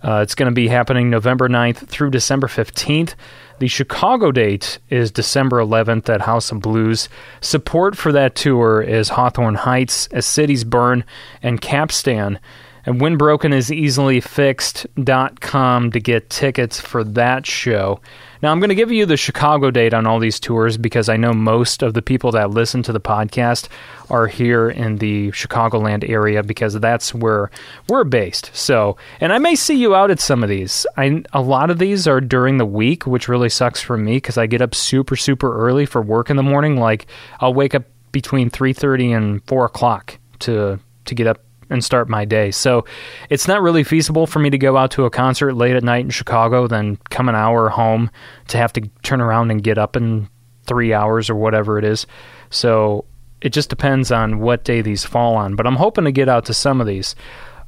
Uh, 0.05 0.21
it's 0.21 0.35
going 0.35 0.51
to 0.51 0.55
be 0.55 0.69
happening 0.69 1.09
November 1.09 1.49
9th 1.49 1.89
through 1.89 2.11
December 2.11 2.47
15th. 2.47 3.15
The 3.59 3.69
Chicago 3.69 4.33
date 4.33 4.79
is 4.91 5.11
December 5.11 5.59
11th 5.59 6.09
at 6.13 6.21
House 6.21 6.53
of 6.53 6.61
Blues. 6.61 7.09
Support 7.41 7.97
for 7.97 8.13
that 8.13 8.35
tour 8.35 8.83
is 8.83 9.09
Hawthorne 9.09 9.55
Heights, 9.55 10.09
As 10.09 10.27
Cities 10.27 10.65
Burn, 10.65 11.05
and 11.43 11.61
Capstan. 11.61 12.39
And 12.87 13.01
When 13.01 13.17
Broken 13.17 13.53
is 13.53 13.73
easily 13.73 14.21
fixed.com 14.21 15.91
to 15.93 16.01
get 16.01 16.29
tickets 16.29 16.81
for 16.81 17.03
that 17.05 17.47
show. 17.47 18.01
Now, 18.43 18.53
I'm 18.53 18.61
going 18.61 18.69
to 18.69 18.75
give 18.75 18.93
you 18.93 19.07
the 19.07 19.17
Chicago 19.17 19.71
date 19.71 19.95
on 19.95 20.07
all 20.07 20.19
these 20.19 20.39
tours 20.39 20.77
because 20.77 21.09
I 21.09 21.17
know 21.17 21.33
most 21.33 21.83
of 21.83 21.95
the 21.95 22.03
people 22.03 22.33
that 22.33 22.51
listen 22.51 22.83
to 22.83 22.93
the 22.93 23.01
podcast 23.01 23.69
are 24.11 24.27
here 24.27 24.69
in 24.69 24.99
the 24.99 25.31
Chicagoland 25.31 26.07
area 26.07 26.43
because 26.43 26.75
that's 26.75 27.15
where 27.15 27.51
we're 27.89 28.05
based. 28.05 28.51
So, 28.55 28.99
and 29.19 29.33
I 29.33 29.39
may 29.39 29.55
see 29.55 29.77
you 29.77 29.95
out 29.95 30.11
at 30.11 30.21
some 30.21 30.43
of 30.43 30.51
these. 30.51 30.87
I, 30.99 31.23
a 31.33 31.41
lot 31.41 31.71
of 31.71 31.79
these 31.79 32.07
are 32.07 32.21
during 32.21 32.59
the 32.59 32.67
week, 32.67 33.07
which 33.07 33.29
really 33.29 33.49
sucks 33.49 33.81
for 33.81 33.97
me 33.97 34.17
because 34.17 34.37
I 34.37 34.47
get 34.47 34.61
up 34.61 34.75
super, 34.75 35.17
super 35.17 35.57
early 35.67 35.87
for 35.87 36.03
work 36.03 36.29
in 36.29 36.37
the 36.37 36.43
morning. 36.43 36.77
Like, 36.77 37.07
I'll 37.41 37.55
wake 37.55 37.75
up 37.75 37.85
between 38.13 38.51
3.30 38.51 39.17
and 39.17 39.45
4 39.47 39.65
o'clock 39.65 40.19
to 40.41 40.79
to 41.07 41.15
get 41.15 41.27
up 41.27 41.44
and 41.71 41.85
start 41.85 42.09
my 42.09 42.25
day. 42.25 42.51
So 42.51 42.85
it's 43.31 43.49
not 43.49 43.63
really 43.63 43.85
feasible 43.85 44.27
for 44.27 44.39
me 44.39 44.51
to 44.51 44.59
go 44.59 44.77
out 44.77 44.91
to 44.93 45.05
a 45.05 45.11
concert 45.11 45.55
late 45.55 45.77
at 45.77 45.83
night 45.83 46.05
in 46.05 46.11
Chicago, 46.11 46.67
then 46.67 46.97
come 47.11 47.29
an 47.29 47.35
hour 47.35 47.69
home 47.69 48.11
to 48.49 48.59
have 48.59 48.73
to 48.75 48.83
turn 49.03 49.21
around 49.21 49.51
and 49.51 49.63
get 49.63 49.79
up 49.79 49.97
in 49.97 50.29
three 50.67 50.93
hours 50.93 51.29
or 51.31 51.35
whatever 51.35 51.79
it 51.79 51.85
is. 51.85 52.07
So 52.51 53.05
it 53.41 53.51
just 53.51 53.69
depends 53.69 54.11
on 54.11 54.41
what 54.41 54.65
day 54.65 54.81
these 54.81 55.05
fall 55.05 55.37
on. 55.37 55.57
But 55.57 55.67
I'm 55.67 55.77
hoping 55.77 56.05
to 56.05 56.13
get 56.13 56.29
out 56.29 56.47
to 56.47 56.55
some 56.55 56.81
of 56.81 56.87
these. 56.87 57.15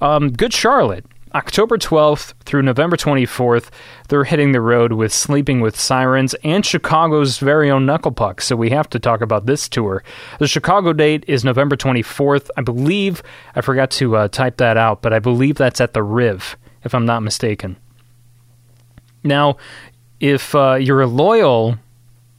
Um, 0.00 0.30
Good 0.30 0.52
Charlotte 0.52 1.04
October 1.34 1.76
12th 1.76 2.34
through 2.44 2.62
November 2.62 2.96
24th, 2.96 3.70
they're 4.08 4.24
hitting 4.24 4.52
the 4.52 4.60
road 4.60 4.92
with 4.92 5.12
Sleeping 5.12 5.60
with 5.60 5.78
Sirens 5.78 6.34
and 6.44 6.64
Chicago's 6.64 7.38
very 7.38 7.70
own 7.70 7.84
Knucklepuck. 7.84 8.40
So 8.40 8.56
we 8.56 8.70
have 8.70 8.88
to 8.90 8.98
talk 8.98 9.20
about 9.20 9.46
this 9.46 9.68
tour. 9.68 10.04
The 10.38 10.46
Chicago 10.46 10.92
date 10.92 11.24
is 11.26 11.44
November 11.44 11.76
24th. 11.76 12.48
I 12.56 12.62
believe, 12.62 13.22
I 13.54 13.60
forgot 13.60 13.90
to 13.92 14.16
uh, 14.16 14.28
type 14.28 14.58
that 14.58 14.76
out, 14.76 15.02
but 15.02 15.12
I 15.12 15.18
believe 15.18 15.56
that's 15.56 15.80
at 15.80 15.94
the 15.94 16.02
Riv, 16.02 16.56
if 16.84 16.94
I'm 16.94 17.06
not 17.06 17.22
mistaken. 17.22 17.76
Now, 19.24 19.56
if 20.20 20.54
uh, 20.54 20.74
you're 20.74 21.02
a 21.02 21.06
loyal 21.06 21.78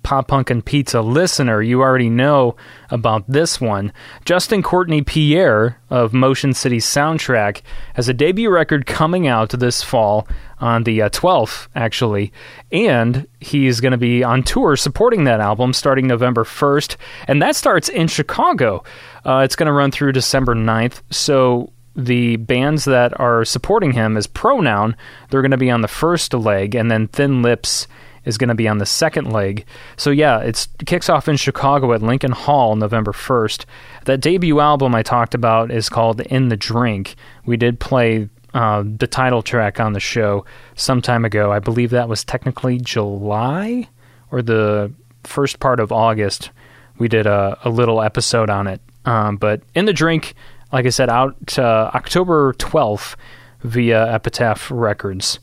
Pop 0.08 0.30
Punk 0.30 0.50
and 0.50 0.64
Pizza 0.64 1.02
listener, 1.02 1.62
you 1.62 1.82
already 1.82 2.10
know 2.10 2.56
about 2.90 3.26
this 3.28 3.60
one. 3.60 3.92
Justin 4.24 4.64
Courtney 4.64 5.02
Pierre 5.02 5.82
of 5.90 6.14
Motion 6.14 6.54
City 6.54 6.78
Soundtrack 6.78 7.62
has 7.94 8.08
a 8.08 8.14
debut 8.14 8.50
record 8.50 8.86
coming 8.86 9.28
out 9.28 9.50
this 9.50 9.84
fall 9.84 10.26
on 10.62 10.86
the 10.86 11.02
uh, 11.02 11.10
12th, 11.10 11.68
actually, 11.76 12.32
and 12.72 13.28
he's 13.42 13.82
going 13.82 13.92
to 13.92 13.98
be 13.98 14.24
on 14.24 14.44
tour 14.44 14.78
supporting 14.78 15.26
that 15.26 15.42
album 15.42 15.74
starting 15.74 16.08
November 16.08 16.46
1st, 16.46 16.96
and 17.28 17.42
that 17.42 17.58
starts 17.58 17.90
in 17.90 18.08
Chicago. 18.08 18.86
Uh, 19.26 19.40
it's 19.40 19.58
going 19.58 19.68
to 19.68 19.74
run 19.74 19.92
through 19.92 20.14
December 20.14 20.56
9th, 20.56 21.02
so 21.12 21.74
the 21.98 22.38
bands 22.38 22.86
that 22.86 23.20
are 23.20 23.44
supporting 23.44 23.92
him 23.92 24.16
as 24.16 24.26
Pronoun, 24.26 24.96
they're 25.30 25.42
going 25.42 25.52
to 25.52 25.58
be 25.58 25.70
on 25.70 25.82
the 25.82 25.90
first 25.90 26.34
leg, 26.34 26.76
and 26.76 26.90
then 26.90 27.10
Thin 27.10 27.42
Lips 27.42 27.88
is 28.28 28.38
going 28.38 28.50
to 28.50 28.56
be 28.56 28.68
on 28.68 28.78
the 28.78 28.86
second 28.86 29.32
leg. 29.32 29.66
So 29.96 30.12
yeah, 30.12 30.40
it 30.40 30.68
kicks 30.86 31.10
off 31.10 31.28
in 31.28 31.38
Chicago 31.38 31.94
at 31.94 32.02
Lincoln 32.02 32.34
Hall 32.34 32.76
November 32.76 33.14
1st. 33.14 33.66
That 34.06 34.22
debut 34.22 34.60
album 34.60 34.94
I 34.94 35.02
talked 35.02 35.34
about 35.34 35.72
is 35.72 35.90
called 35.90 36.22
In 36.22 36.50
the 36.50 36.58
Drink. 36.58 37.16
We 37.46 37.58
did 37.58 37.80
play 37.80 38.30
uh, 38.54 38.84
the 38.86 39.08
title 39.08 39.42
track 39.42 39.80
on 39.80 39.94
the 39.94 40.00
show 40.00 40.46
some 40.76 41.02
time 41.02 41.26
ago. 41.26 41.52
I 41.52 41.60
believe 41.60 41.92
that 41.92 42.10
was 42.10 42.24
technically 42.24 42.80
July 42.80 43.88
or 44.32 44.42
the 44.42 44.92
first 45.24 45.60
part 45.60 45.80
of 45.80 45.92
August. 45.92 46.52
We 46.98 47.08
did 47.08 47.26
a, 47.28 47.58
a 47.64 47.70
little 47.70 48.02
episode 48.02 48.50
on 48.50 48.68
it. 48.68 48.82
Um, 49.06 49.38
but 49.38 49.62
In 49.74 49.86
the 49.86 49.94
Drink, 49.94 50.34
like 50.74 50.86
I 50.86 50.90
said, 50.90 51.10
out 51.10 51.58
uh, 51.58 51.92
October 51.94 52.54
12th 52.54 53.16
via 53.64 54.14
Epitaph 54.14 54.70
Records. 54.70 55.40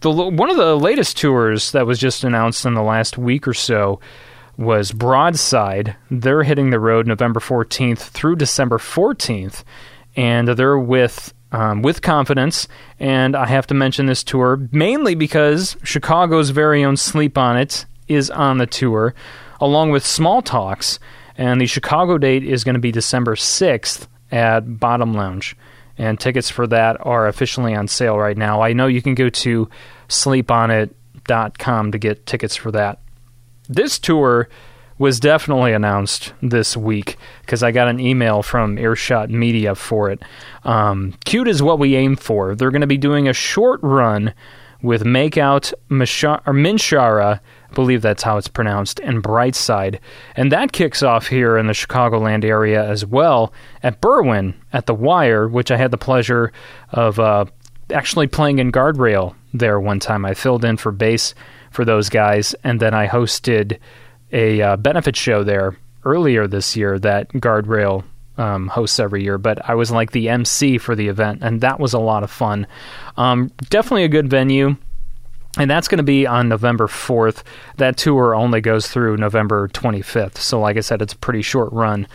The 0.00 0.10
one 0.10 0.48
of 0.48 0.56
the 0.56 0.78
latest 0.78 1.18
tours 1.18 1.72
that 1.72 1.86
was 1.86 1.98
just 1.98 2.24
announced 2.24 2.64
in 2.64 2.72
the 2.72 2.82
last 2.82 3.18
week 3.18 3.46
or 3.46 3.52
so 3.52 4.00
was 4.56 4.92
Broadside. 4.92 5.94
They're 6.10 6.42
hitting 6.42 6.70
the 6.70 6.80
road 6.80 7.06
November 7.06 7.38
14th 7.38 7.98
through 7.98 8.36
December 8.36 8.78
14th, 8.78 9.62
and 10.16 10.48
they're 10.48 10.78
with 10.78 11.34
um, 11.52 11.82
with 11.82 12.00
confidence. 12.00 12.66
And 12.98 13.36
I 13.36 13.44
have 13.46 13.66
to 13.66 13.74
mention 13.74 14.06
this 14.06 14.24
tour 14.24 14.68
mainly 14.72 15.14
because 15.14 15.76
Chicago's 15.82 16.48
very 16.48 16.82
own 16.82 16.96
Sleep 16.96 17.36
on 17.36 17.58
It 17.58 17.84
is 18.08 18.30
on 18.30 18.56
the 18.56 18.66
tour, 18.66 19.14
along 19.60 19.90
with 19.90 20.06
Small 20.06 20.40
Talks. 20.40 20.98
And 21.36 21.60
the 21.60 21.66
Chicago 21.66 22.16
date 22.16 22.42
is 22.42 22.64
going 22.64 22.74
to 22.74 22.80
be 22.80 22.92
December 22.92 23.34
6th 23.34 24.06
at 24.32 24.78
Bottom 24.78 25.12
Lounge 25.12 25.56
and 26.00 26.18
tickets 26.18 26.48
for 26.48 26.66
that 26.66 26.96
are 27.04 27.28
officially 27.28 27.74
on 27.74 27.86
sale 27.86 28.18
right 28.18 28.36
now. 28.36 28.62
I 28.62 28.72
know 28.72 28.86
you 28.86 29.02
can 29.02 29.14
go 29.14 29.28
to 29.28 29.68
sleeponit.com 30.08 31.92
to 31.92 31.98
get 31.98 32.24
tickets 32.24 32.56
for 32.56 32.70
that. 32.72 33.00
This 33.68 33.98
tour 33.98 34.48
was 34.96 35.20
definitely 35.20 35.74
announced 35.74 36.32
this 36.40 36.74
week 36.74 37.18
because 37.42 37.62
I 37.62 37.70
got 37.70 37.88
an 37.88 38.00
email 38.00 38.42
from 38.42 38.78
Earshot 38.78 39.28
Media 39.28 39.74
for 39.74 40.10
it. 40.10 40.22
Um, 40.64 41.14
cute 41.26 41.48
is 41.48 41.62
what 41.62 41.78
we 41.78 41.94
aim 41.96 42.16
for. 42.16 42.54
They're 42.54 42.70
going 42.70 42.80
to 42.80 42.86
be 42.86 42.98
doing 42.98 43.28
a 43.28 43.34
short 43.34 43.80
run 43.82 44.32
with 44.82 45.04
Makeout 45.04 45.74
Misha- 45.90 46.42
or 46.46 46.54
Minshara 46.54 47.40
believe 47.74 48.02
that's 48.02 48.22
how 48.22 48.36
it's 48.36 48.48
pronounced, 48.48 49.00
and 49.00 49.22
Brightside. 49.22 49.98
And 50.36 50.52
that 50.52 50.72
kicks 50.72 51.02
off 51.02 51.26
here 51.26 51.56
in 51.56 51.66
the 51.66 51.72
Chicagoland 51.72 52.44
area 52.44 52.84
as 52.84 53.04
well 53.04 53.52
at 53.82 54.00
Berwyn 54.00 54.54
at 54.72 54.86
the 54.86 54.94
Wire, 54.94 55.48
which 55.48 55.70
I 55.70 55.76
had 55.76 55.90
the 55.90 55.98
pleasure 55.98 56.52
of 56.90 57.18
uh, 57.18 57.46
actually 57.92 58.26
playing 58.26 58.58
in 58.58 58.72
Guardrail 58.72 59.34
there 59.52 59.80
one 59.80 60.00
time. 60.00 60.24
I 60.24 60.34
filled 60.34 60.64
in 60.64 60.76
for 60.76 60.92
bass 60.92 61.34
for 61.70 61.84
those 61.84 62.08
guys, 62.08 62.54
and 62.64 62.80
then 62.80 62.94
I 62.94 63.06
hosted 63.06 63.78
a 64.32 64.62
uh, 64.62 64.76
benefit 64.76 65.16
show 65.16 65.44
there 65.44 65.76
earlier 66.04 66.46
this 66.46 66.76
year 66.76 66.98
that 66.98 67.28
Guardrail 67.32 68.04
um, 68.38 68.68
hosts 68.68 68.98
every 68.98 69.22
year, 69.22 69.38
but 69.38 69.68
I 69.68 69.74
was 69.74 69.90
like 69.90 70.12
the 70.12 70.28
MC 70.28 70.78
for 70.78 70.94
the 70.94 71.08
event, 71.08 71.40
and 71.42 71.60
that 71.60 71.78
was 71.78 71.92
a 71.92 71.98
lot 71.98 72.22
of 72.22 72.30
fun. 72.30 72.66
Um, 73.16 73.52
definitely 73.68 74.04
a 74.04 74.08
good 74.08 74.28
venue 74.28 74.76
and 75.58 75.70
that's 75.70 75.88
going 75.88 75.98
to 75.98 76.04
be 76.04 76.26
on 76.26 76.48
November 76.48 76.86
4th. 76.86 77.42
That 77.76 77.96
tour 77.96 78.34
only 78.34 78.60
goes 78.60 78.86
through 78.86 79.16
November 79.16 79.68
25th. 79.68 80.38
So, 80.38 80.60
like 80.60 80.76
I 80.76 80.80
said, 80.80 81.02
it's 81.02 81.12
a 81.12 81.18
pretty 81.18 81.42
short 81.42 81.72
run, 81.72 82.06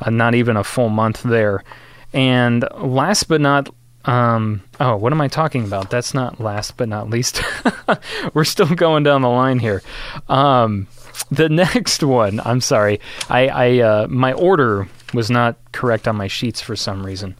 uh, 0.00 0.10
not 0.10 0.34
even 0.34 0.56
a 0.56 0.64
full 0.64 0.90
month 0.90 1.22
there. 1.22 1.64
And 2.12 2.64
last 2.76 3.24
but 3.24 3.40
not 3.40 3.70
um, 4.04 4.62
oh, 4.80 4.96
what 4.96 5.12
am 5.12 5.20
I 5.20 5.28
talking 5.28 5.64
about? 5.64 5.90
That's 5.90 6.12
not 6.12 6.40
last 6.40 6.76
but 6.76 6.88
not 6.88 7.08
least. 7.08 7.40
We're 8.34 8.44
still 8.44 8.74
going 8.74 9.04
down 9.04 9.22
the 9.22 9.28
line 9.28 9.58
here. 9.58 9.82
Um, 10.28 10.88
the 11.30 11.48
next 11.48 12.02
one, 12.02 12.40
I'm 12.44 12.60
sorry, 12.60 13.00
I, 13.28 13.48
I 13.48 13.78
uh, 13.78 14.06
my 14.08 14.32
order 14.32 14.88
was 15.14 15.30
not 15.30 15.56
correct 15.72 16.08
on 16.08 16.16
my 16.16 16.26
sheets 16.26 16.60
for 16.60 16.74
some 16.74 17.04
reason. 17.06 17.36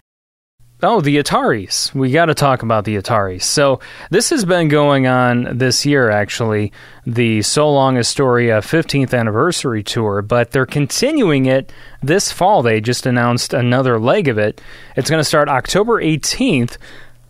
Oh, 0.85 1.01
the 1.01 1.19
Ataris. 1.19 1.95
We 1.95 2.11
got 2.11 2.27
to 2.27 2.35
talk 2.35 2.65
about 2.65 2.85
the 2.85 2.97
Ataris. 2.97 3.45
So, 3.45 3.79
this 4.11 4.31
has 4.31 4.45
been 4.45 4.67
going 4.67 5.07
on 5.07 5.59
this 5.59 5.87
year, 5.87 6.11
actually, 6.11 6.73
the 7.07 7.43
So 7.43 7.71
Long 7.71 7.97
Astoria 7.99 8.59
15th 8.61 9.17
anniversary 9.17 9.85
tour, 9.85 10.23
but 10.23 10.51
they're 10.51 10.67
continuing 10.67 11.47
it 11.47 11.73
this 12.03 12.33
fall. 12.33 12.63
They 12.63 12.81
just 12.81 13.07
announced 13.07 13.55
another 13.55 14.01
leg 14.01 14.27
of 14.27 14.39
it. 14.39 14.61
It's 14.97 15.09
going 15.09 15.21
to 15.21 15.25
start 15.25 15.49
October 15.49 16.03
18th 16.03 16.79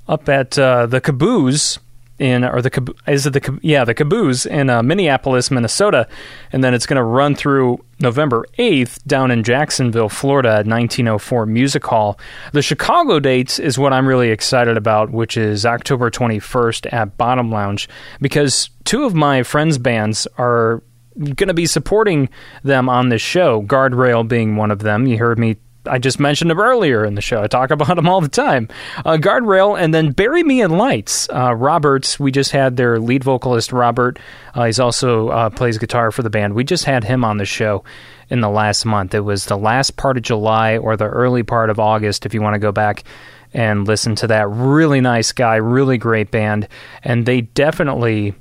up 0.09 0.31
at 0.31 0.59
uh, 0.59 0.87
the 0.87 1.03
Cabooze 1.03 1.79
in 2.23 2.45
or 2.45 2.63
the 2.63 2.95
is 3.09 3.27
it 3.27 3.33
the 3.33 3.59
yeah 3.63 3.85
the 3.85 3.95
Cabooze 3.95 4.47
in 4.47 4.71
uh, 4.71 4.83
Minneapolis, 4.83 5.51
Minnesota, 5.51 6.07
and 6.53 6.63
then 6.63 6.73
it's 6.73 6.87
going 6.87 6.97
to 6.97 7.03
run 7.03 7.35
through 7.35 7.85
November 7.99 8.47
eighth 8.59 9.05
down 9.07 9.31
in 9.31 9.43
Jacksonville, 9.43 10.09
Florida, 10.09 10.51
at 10.51 10.67
1904 10.67 11.47
Music 11.47 11.85
Hall. 11.85 12.19
The 12.53 12.63
Chicago 12.63 13.19
dates 13.19 13.59
is 13.59 13.79
what 13.79 13.93
I'm 13.93 14.07
really 14.07 14.31
excited 14.31 14.77
about, 14.77 15.11
which 15.11 15.37
is 15.37 15.67
October 15.67 16.11
21st 16.11 16.93
at 16.93 17.17
Bottom 17.17 17.51
Lounge, 17.51 17.89
because 18.21 18.71
two 18.85 19.05
of 19.05 19.15
my 19.15 19.43
friends' 19.43 19.79
bands 19.79 20.27
are 20.39 20.83
going 21.19 21.49
to 21.49 21.55
be 21.55 21.67
supporting 21.67 22.29
them 22.63 22.89
on 22.89 23.09
this 23.09 23.21
show. 23.21 23.63
Guardrail 23.63 24.27
being 24.27 24.57
one 24.57 24.71
of 24.71 24.79
them. 24.79 25.07
You 25.07 25.19
heard 25.19 25.39
me 25.39 25.57
I 25.87 25.99
just 25.99 26.21
mentioned 26.21 26.51
him 26.51 26.61
earlier 26.61 27.05
in 27.05 27.15
the 27.15 27.21
show. 27.21 27.43
I 27.43 27.47
talk 27.47 27.71
about 27.71 27.99
him 27.99 28.09
all 28.09 28.21
the 28.21 28.29
time. 28.29 28.69
Uh, 29.05 29.17
Guardrail, 29.17 29.79
and 29.79 29.93
then 29.93 30.13
Bury 30.13 30.43
Me 30.43 30.63
in 30.63 30.71
Lights. 30.71 31.29
Uh, 31.29 31.55
Roberts, 31.55 32.21
we 32.21 32.31
just 32.31 32.53
had 32.53 32.77
their 32.77 32.99
lead 32.99 33.25
vocalist, 33.25 33.73
Robert. 33.73 34.19
Uh, 34.55 34.65
he's 34.65 34.81
also 34.81 35.29
uh, 35.29 35.51
plays 35.51 35.79
guitar 35.79 36.11
for 36.11 36.23
the 36.23 36.31
band. 36.31 36.55
We 36.55 36.65
just 36.65 36.85
had 36.85 37.05
him 37.05 37.25
on 37.25 37.39
the 37.39 37.45
show 37.45 37.85
in 38.31 38.41
the 38.41 38.49
last 38.51 38.85
month. 38.85 39.15
It 39.15 39.21
was 39.21 39.47
the 39.47 39.59
last 39.59 39.97
part 39.97 40.17
of 40.17 40.23
July 40.23 40.79
or 40.79 40.97
the 40.97 41.07
early 41.07 41.43
part 41.43 41.71
of 41.71 41.79
August, 41.79 42.25
if 42.27 42.35
you 42.35 42.43
want 42.43 42.55
to 42.55 42.61
go 42.61 42.73
back 42.73 43.05
and 43.53 43.87
listen 43.87 44.15
to 44.17 44.27
that. 44.29 44.49
Really 44.49 45.01
nice 45.01 45.33
guy, 45.33 45.57
really 45.57 45.99
great 45.99 46.31
band, 46.31 46.69
and 47.03 47.27
they 47.27 47.43
definitely 47.43 48.35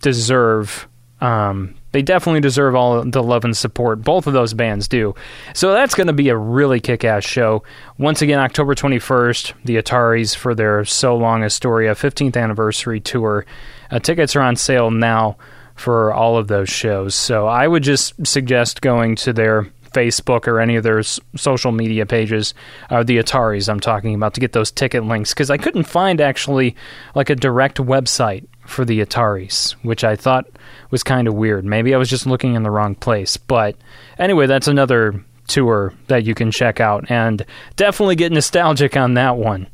deserve 0.00 0.88
um, 1.20 1.74
they 1.92 2.02
definitely 2.02 2.40
deserve 2.40 2.74
all 2.74 3.04
the 3.04 3.22
love 3.22 3.44
and 3.44 3.56
support. 3.56 4.02
Both 4.02 4.26
of 4.26 4.32
those 4.32 4.54
bands 4.54 4.88
do. 4.88 5.14
So 5.54 5.72
that's 5.72 5.94
going 5.94 6.08
to 6.08 6.12
be 6.12 6.28
a 6.30 6.36
really 6.36 6.80
kick 6.80 7.04
ass 7.04 7.24
show. 7.24 7.62
Once 7.98 8.22
again, 8.22 8.38
October 8.38 8.74
21st, 8.74 9.52
the 9.64 9.76
Ataris 9.76 10.34
for 10.34 10.54
their 10.54 10.84
So 10.84 11.16
Long 11.16 11.44
Astoria 11.44 11.94
15th 11.94 12.36
anniversary 12.36 13.00
tour. 13.00 13.46
Uh, 13.90 13.98
tickets 13.98 14.34
are 14.34 14.40
on 14.40 14.56
sale 14.56 14.90
now 14.90 15.36
for 15.74 16.12
all 16.12 16.36
of 16.36 16.48
those 16.48 16.68
shows. 16.68 17.14
So 17.14 17.46
I 17.46 17.68
would 17.68 17.82
just 17.82 18.26
suggest 18.26 18.80
going 18.80 19.16
to 19.16 19.32
their 19.32 19.68
Facebook 19.92 20.46
or 20.46 20.60
any 20.60 20.76
of 20.76 20.82
their 20.82 21.02
social 21.02 21.72
media 21.72 22.06
pages, 22.06 22.54
uh, 22.90 23.02
the 23.02 23.18
Ataris 23.18 23.68
I'm 23.68 23.80
talking 23.80 24.14
about, 24.14 24.34
to 24.34 24.40
get 24.40 24.52
those 24.52 24.70
ticket 24.70 25.04
links 25.04 25.34
because 25.34 25.50
I 25.50 25.58
couldn't 25.58 25.84
find 25.84 26.20
actually 26.20 26.74
like 27.14 27.30
a 27.30 27.34
direct 27.34 27.78
website 27.78 28.46
for 28.66 28.84
the 28.84 29.00
Ataris, 29.00 29.72
which 29.82 30.04
I 30.04 30.16
thought 30.16 30.46
was 30.90 31.02
kind 31.02 31.28
of 31.28 31.34
weird. 31.34 31.64
Maybe 31.64 31.94
I 31.94 31.98
was 31.98 32.08
just 32.08 32.26
looking 32.26 32.54
in 32.54 32.62
the 32.62 32.70
wrong 32.70 32.94
place. 32.94 33.36
But 33.36 33.76
anyway, 34.18 34.46
that's 34.46 34.68
another 34.68 35.24
tour 35.48 35.92
that 36.06 36.24
you 36.24 36.34
can 36.34 36.50
check 36.50 36.80
out 36.80 37.10
and 37.10 37.44
definitely 37.76 38.16
get 38.16 38.32
nostalgic 38.32 38.96
on 38.96 39.14
that 39.14 39.36
one. 39.36 39.66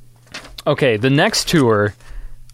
Okay, 0.67 0.97
the 0.97 1.11
next 1.11 1.49
tour 1.49 1.95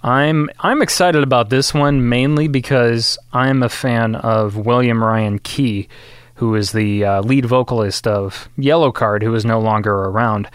I'm 0.03 0.51
I'm 0.61 0.83
excited 0.83 1.23
about 1.23 1.49
this 1.49 1.73
one 1.73 2.11
mainly 2.11 2.47
because 2.47 3.17
I'm 3.33 3.63
a 3.63 3.71
fan 3.71 4.17
of 4.17 4.55
William 4.55 5.03
Ryan 5.03 5.39
Key 5.39 5.89
who 6.35 6.55
is 6.57 6.73
the 6.73 7.05
uh, 7.05 7.23
lead 7.23 7.47
vocalist 7.47 8.07
of 8.07 8.49
Yellowcard, 8.59 9.23
who 9.23 9.35
is 9.35 9.45
no 9.45 9.61
longer 9.61 9.95
around. 9.95 10.49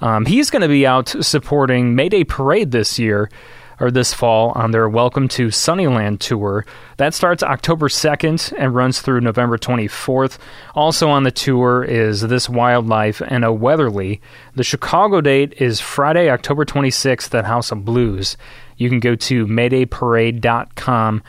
Um, 0.00 0.24
he's 0.24 0.50
going 0.50 0.62
to 0.62 0.68
be 0.68 0.86
out 0.86 1.08
supporting 1.08 1.94
Mayday 1.94 2.24
Parade 2.24 2.70
this 2.70 2.98
year 2.98 3.30
or 3.80 3.90
this 3.90 4.14
fall 4.14 4.52
on 4.52 4.70
their 4.70 4.88
Welcome 4.88 5.28
to 5.28 5.50
Sunnyland 5.50 6.20
tour. 6.20 6.64
That 6.96 7.14
starts 7.14 7.42
October 7.42 7.88
2nd 7.88 8.54
and 8.56 8.74
runs 8.74 9.00
through 9.00 9.20
November 9.20 9.58
24th. 9.58 10.38
Also 10.74 11.08
on 11.08 11.24
the 11.24 11.30
tour 11.30 11.84
is 11.84 12.22
This 12.22 12.48
Wild 12.48 12.86
Life 12.86 13.20
and 13.26 13.44
a 13.44 13.52
Weatherly. 13.52 14.20
The 14.54 14.64
Chicago 14.64 15.20
date 15.20 15.54
is 15.60 15.80
Friday, 15.80 16.30
October 16.30 16.64
26th 16.64 17.34
at 17.34 17.44
House 17.44 17.70
of 17.70 17.84
Blues. 17.84 18.36
You 18.76 18.88
can 18.88 19.00
go 19.00 19.14
to 19.14 19.46
maydayparade.com 19.46 21.22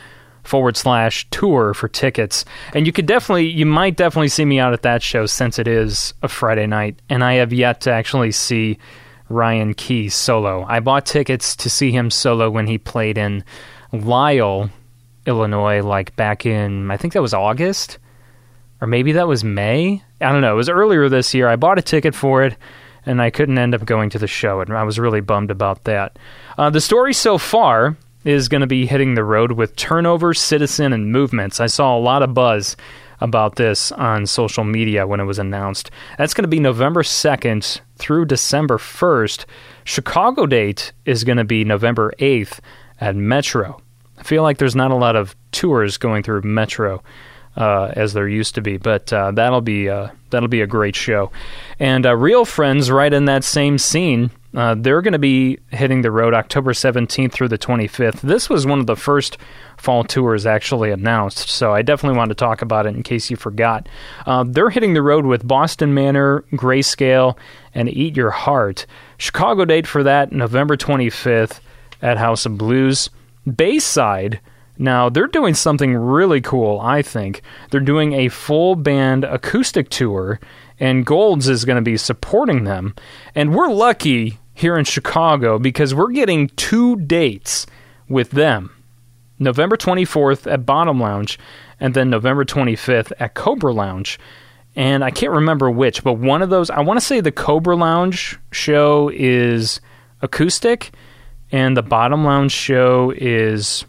forward 0.48 0.76
slash 0.76 1.28
tour 1.30 1.74
for 1.74 1.88
tickets. 1.88 2.44
And 2.74 2.86
you 2.86 2.92
could 2.92 3.06
definitely, 3.06 3.48
you 3.48 3.66
might 3.66 3.96
definitely 3.96 4.28
see 4.28 4.46
me 4.46 4.58
out 4.58 4.72
at 4.72 4.82
that 4.82 5.02
show 5.02 5.26
since 5.26 5.58
it 5.58 5.68
is 5.68 6.14
a 6.22 6.28
Friday 6.28 6.66
night. 6.66 7.00
And 7.10 7.22
I 7.22 7.34
have 7.34 7.52
yet 7.52 7.82
to 7.82 7.92
actually 7.92 8.32
see 8.32 8.78
Ryan 9.28 9.74
Key 9.74 10.08
solo. 10.08 10.64
I 10.68 10.80
bought 10.80 11.06
tickets 11.06 11.56
to 11.56 11.70
see 11.70 11.90
him 11.92 12.10
solo 12.10 12.50
when 12.50 12.66
he 12.66 12.78
played 12.78 13.18
in 13.18 13.44
Lisle, 13.92 14.70
Illinois, 15.26 15.82
like 15.82 16.16
back 16.16 16.46
in, 16.46 16.90
I 16.90 16.96
think 16.96 17.12
that 17.12 17.22
was 17.22 17.34
August, 17.34 17.98
or 18.80 18.86
maybe 18.86 19.12
that 19.12 19.28
was 19.28 19.44
May. 19.44 20.02
I 20.20 20.32
don't 20.32 20.40
know. 20.40 20.54
It 20.54 20.56
was 20.56 20.68
earlier 20.68 21.08
this 21.08 21.34
year. 21.34 21.48
I 21.48 21.56
bought 21.56 21.78
a 21.78 21.82
ticket 21.82 22.14
for 22.14 22.42
it, 22.44 22.56
and 23.04 23.20
I 23.20 23.30
couldn't 23.30 23.58
end 23.58 23.74
up 23.74 23.84
going 23.84 24.10
to 24.10 24.18
the 24.18 24.26
show, 24.26 24.60
and 24.60 24.72
I 24.72 24.84
was 24.84 24.98
really 24.98 25.20
bummed 25.20 25.50
about 25.50 25.84
that. 25.84 26.18
Uh, 26.56 26.70
the 26.70 26.80
story 26.80 27.12
so 27.12 27.38
far 27.38 27.96
is 28.24 28.48
going 28.48 28.60
to 28.60 28.66
be 28.66 28.86
hitting 28.86 29.14
the 29.14 29.24
road 29.24 29.52
with 29.52 29.76
turnover, 29.76 30.34
citizen, 30.34 30.92
and 30.92 31.12
movements. 31.12 31.60
I 31.60 31.66
saw 31.66 31.96
a 31.96 32.00
lot 32.00 32.22
of 32.22 32.34
buzz 32.34 32.76
about 33.20 33.56
this 33.56 33.92
on 33.92 34.26
social 34.26 34.64
media 34.64 35.06
when 35.06 35.20
it 35.20 35.24
was 35.24 35.38
announced. 35.38 35.90
That's 36.16 36.34
going 36.34 36.44
to 36.44 36.48
be 36.48 36.60
November 36.60 37.02
2nd 37.02 37.80
through 37.96 38.26
December 38.26 38.78
1st. 38.78 39.44
Chicago 39.84 40.46
date 40.46 40.92
is 41.04 41.24
going 41.24 41.38
to 41.38 41.44
be 41.44 41.64
November 41.64 42.12
8th 42.18 42.60
at 43.00 43.16
Metro. 43.16 43.80
I 44.18 44.22
feel 44.22 44.42
like 44.42 44.58
there's 44.58 44.76
not 44.76 44.90
a 44.90 44.96
lot 44.96 45.16
of 45.16 45.36
tours 45.52 45.96
going 45.96 46.22
through 46.22 46.42
Metro 46.42 47.02
uh, 47.56 47.92
as 47.94 48.12
there 48.12 48.28
used 48.28 48.54
to 48.54 48.60
be, 48.60 48.76
but 48.76 49.12
uh, 49.12 49.32
that'll 49.32 49.60
be 49.60 49.88
uh, 49.88 50.08
that'll 50.30 50.48
be 50.48 50.60
a 50.60 50.66
great 50.66 50.94
show. 50.94 51.30
And 51.78 52.06
uh, 52.06 52.16
Real 52.16 52.44
Friends, 52.44 52.90
right 52.90 53.12
in 53.12 53.24
that 53.26 53.44
same 53.44 53.78
scene, 53.78 54.30
uh, 54.54 54.74
they're 54.78 55.02
going 55.02 55.12
to 55.12 55.18
be 55.18 55.58
hitting 55.70 56.02
the 56.02 56.10
road 56.10 56.32
October 56.32 56.72
17th 56.72 57.32
through 57.32 57.48
the 57.48 57.58
25th. 57.58 58.20
This 58.22 58.48
was 58.48 58.66
one 58.66 58.80
of 58.80 58.86
the 58.86 58.96
first 58.96 59.36
fall 59.76 60.04
tours 60.04 60.46
actually 60.46 60.90
announced, 60.90 61.50
so 61.50 61.74
I 61.74 61.82
definitely 61.82 62.16
want 62.16 62.30
to 62.30 62.34
talk 62.34 62.62
about 62.62 62.86
it 62.86 62.94
in 62.94 63.02
case 63.02 63.30
you 63.30 63.36
forgot. 63.36 63.88
Uh, 64.26 64.44
they're 64.46 64.70
hitting 64.70 64.94
the 64.94 65.02
road 65.02 65.26
with 65.26 65.46
Boston 65.46 65.92
Manor, 65.92 66.44
Grayscale, 66.52 67.36
and 67.74 67.88
Eat 67.88 68.16
Your 68.16 68.30
Heart. 68.30 68.86
Chicago 69.18 69.64
date 69.64 69.86
for 69.86 70.02
that, 70.02 70.32
November 70.32 70.76
25th 70.76 71.60
at 72.00 72.16
House 72.16 72.46
of 72.46 72.56
Blues. 72.56 73.10
Bayside, 73.56 74.40
now 74.78 75.08
they're 75.08 75.26
doing 75.26 75.54
something 75.54 75.94
really 75.94 76.40
cool, 76.40 76.80
I 76.80 77.02
think. 77.02 77.42
They're 77.70 77.80
doing 77.80 78.12
a 78.12 78.28
full 78.28 78.76
band 78.76 79.24
acoustic 79.24 79.88
tour, 79.88 80.40
and 80.80 81.06
Golds 81.06 81.48
is 81.48 81.64
going 81.64 81.76
to 81.76 81.82
be 81.82 81.96
supporting 81.96 82.64
them. 82.64 82.94
And 83.34 83.54
we're 83.54 83.70
lucky 83.70 84.38
here 84.54 84.76
in 84.76 84.84
Chicago 84.84 85.58
because 85.58 85.94
we're 85.94 86.12
getting 86.12 86.48
two 86.48 86.96
dates 86.96 87.66
with 88.08 88.30
them. 88.30 88.70
November 89.38 89.76
24th 89.76 90.50
at 90.50 90.66
Bottom 90.66 91.00
Lounge, 91.00 91.38
and 91.78 91.94
then 91.94 92.10
November 92.10 92.44
25th 92.44 93.12
at 93.20 93.34
Cobra 93.34 93.72
Lounge. 93.72 94.18
And 94.74 95.04
I 95.04 95.10
can't 95.10 95.32
remember 95.32 95.70
which, 95.70 96.02
but 96.02 96.14
one 96.14 96.42
of 96.42 96.50
those, 96.50 96.70
I 96.70 96.80
want 96.80 96.98
to 96.98 97.04
say 97.04 97.20
the 97.20 97.32
Cobra 97.32 97.76
Lounge 97.76 98.38
show 98.52 99.10
is 99.14 99.80
acoustic, 100.22 100.90
and 101.52 101.76
the 101.76 101.82
Bottom 101.82 102.24
Lounge 102.24 102.52
show 102.52 103.12
is 103.16 103.84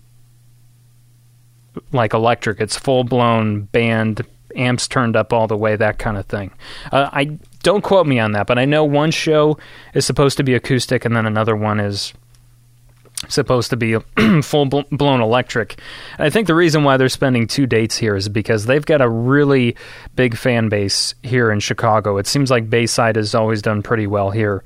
like 1.91 2.13
electric. 2.13 2.59
It's 2.59 2.77
full 2.77 3.03
blown 3.03 3.61
band, 3.63 4.25
amps 4.55 4.87
turned 4.87 5.15
up 5.15 5.33
all 5.33 5.47
the 5.47 5.57
way, 5.57 5.75
that 5.75 5.99
kind 5.99 6.17
of 6.17 6.25
thing. 6.25 6.51
Uh, 6.91 7.09
I 7.11 7.39
don't 7.63 7.83
quote 7.83 8.07
me 8.07 8.19
on 8.19 8.31
that, 8.33 8.47
but 8.47 8.57
I 8.57 8.65
know 8.65 8.83
one 8.83 9.11
show 9.11 9.57
is 9.93 10.05
supposed 10.05 10.37
to 10.37 10.43
be 10.43 10.53
acoustic, 10.53 11.05
and 11.05 11.15
then 11.15 11.25
another 11.25 11.55
one 11.55 11.79
is 11.79 12.13
supposed 13.27 13.69
to 13.71 13.77
be 13.77 13.97
full 14.41 14.65
blown 14.65 15.21
electric. 15.21 15.79
And 16.17 16.25
I 16.25 16.29
think 16.29 16.47
the 16.47 16.55
reason 16.55 16.83
why 16.83 16.97
they're 16.97 17.09
spending 17.09 17.47
two 17.47 17.67
dates 17.67 17.97
here 17.97 18.15
is 18.15 18.29
because 18.29 18.65
they've 18.65 18.85
got 18.85 19.01
a 19.01 19.09
really 19.09 19.75
big 20.15 20.37
fan 20.37 20.69
base 20.69 21.15
here 21.23 21.51
in 21.51 21.59
Chicago. 21.59 22.17
It 22.17 22.27
seems 22.27 22.49
like 22.49 22.69
Bayside 22.69 23.17
has 23.17 23.35
always 23.35 23.61
done 23.61 23.83
pretty 23.83 24.07
well 24.07 24.31
here. 24.31 24.63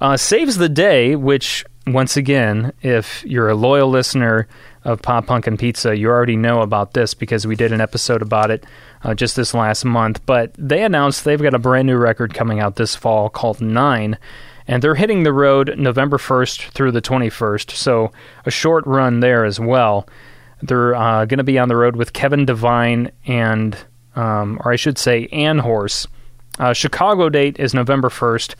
Uh, 0.00 0.16
Saves 0.16 0.58
the 0.58 0.68
Day, 0.68 1.16
which, 1.16 1.64
once 1.86 2.18
again, 2.18 2.72
if 2.82 3.24
you're 3.24 3.48
a 3.48 3.54
loyal 3.54 3.88
listener 3.88 4.46
of 4.84 5.00
Pop 5.00 5.26
Punk 5.26 5.46
and 5.46 5.58
Pizza, 5.58 5.96
you 5.96 6.08
already 6.08 6.36
know 6.36 6.60
about 6.60 6.92
this 6.92 7.14
because 7.14 7.46
we 7.46 7.56
did 7.56 7.72
an 7.72 7.80
episode 7.80 8.20
about 8.20 8.50
it 8.50 8.64
uh, 9.02 9.14
just 9.14 9.36
this 9.36 9.54
last 9.54 9.84
month. 9.84 10.24
But 10.26 10.52
they 10.58 10.82
announced 10.82 11.24
they've 11.24 11.40
got 11.40 11.54
a 11.54 11.58
brand 11.58 11.86
new 11.86 11.96
record 11.96 12.34
coming 12.34 12.60
out 12.60 12.76
this 12.76 12.96
fall 12.96 13.28
called 13.28 13.60
Nine 13.60 14.18
and 14.68 14.82
they're 14.82 14.94
hitting 14.94 15.22
the 15.22 15.32
road 15.32 15.74
November 15.78 16.18
1st 16.18 16.70
through 16.70 16.92
the 16.92 17.02
21st, 17.02 17.70
so 17.70 18.10
a 18.44 18.50
short 18.50 18.86
run 18.86 19.20
there 19.20 19.44
as 19.44 19.60
well. 19.60 20.08
They're 20.62 20.94
uh, 20.94 21.24
going 21.26 21.38
to 21.38 21.44
be 21.44 21.58
on 21.58 21.68
the 21.68 21.76
road 21.76 21.96
with 21.96 22.12
Kevin 22.12 22.46
Devine 22.46 23.12
and, 23.26 23.76
um, 24.16 24.60
or 24.64 24.72
I 24.72 24.76
should 24.76 24.98
say, 24.98 25.26
An 25.26 25.58
Horse. 25.58 26.06
Uh, 26.58 26.72
Chicago 26.72 27.28
date 27.28 27.58
is 27.60 27.74
November 27.74 28.08
1st 28.08 28.54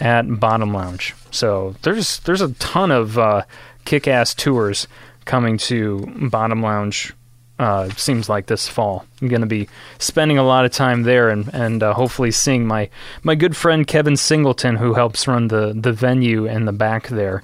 at 0.00 0.40
Bottom 0.40 0.74
Lounge. 0.74 1.14
So 1.30 1.74
there's 1.82 2.20
there's 2.20 2.42
a 2.42 2.52
ton 2.54 2.90
of 2.90 3.16
uh, 3.16 3.44
kick-ass 3.84 4.34
tours 4.34 4.88
coming 5.24 5.56
to 5.58 6.00
Bottom 6.30 6.60
Lounge 6.60 7.14
uh, 7.58 7.88
seems 7.90 8.28
like 8.28 8.46
this 8.46 8.68
fall. 8.68 9.06
I'm 9.20 9.28
going 9.28 9.40
to 9.40 9.46
be 9.46 9.68
spending 9.98 10.38
a 10.38 10.44
lot 10.44 10.64
of 10.64 10.72
time 10.72 11.04
there 11.04 11.30
and 11.30 11.48
and 11.54 11.82
uh, 11.82 11.94
hopefully 11.94 12.30
seeing 12.30 12.66
my 12.66 12.90
my 13.22 13.34
good 13.34 13.56
friend 13.56 13.86
Kevin 13.86 14.16
Singleton, 14.16 14.76
who 14.76 14.94
helps 14.94 15.26
run 15.26 15.48
the 15.48 15.72
the 15.74 15.92
venue 15.92 16.46
in 16.46 16.66
the 16.66 16.72
back 16.72 17.08
there. 17.08 17.42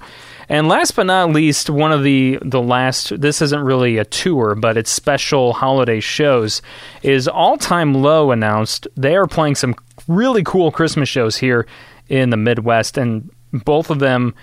And 0.49 0.67
last 0.67 0.95
but 0.95 1.07
not 1.07 1.31
least, 1.31 1.69
one 1.69 1.91
of 1.91 2.03
the 2.03 2.37
the 2.41 2.61
last 2.61 3.19
this 3.19 3.41
isn't 3.41 3.63
really 3.63 3.97
a 3.97 4.05
tour, 4.05 4.55
but 4.55 4.77
it's 4.77 4.91
special 4.91 5.53
holiday 5.53 5.99
shows 5.99 6.61
is 7.01 7.27
All 7.27 7.57
Time 7.57 7.95
Low 7.95 8.31
announced 8.31 8.87
they 8.95 9.15
are 9.15 9.27
playing 9.27 9.55
some 9.55 9.75
really 10.07 10.43
cool 10.43 10.71
Christmas 10.71 11.09
shows 11.09 11.37
here 11.37 11.65
in 12.07 12.29
the 12.29 12.37
Midwest, 12.37 12.97
and 12.97 13.31
both 13.51 13.89
of 13.89 13.99
them 13.99 14.35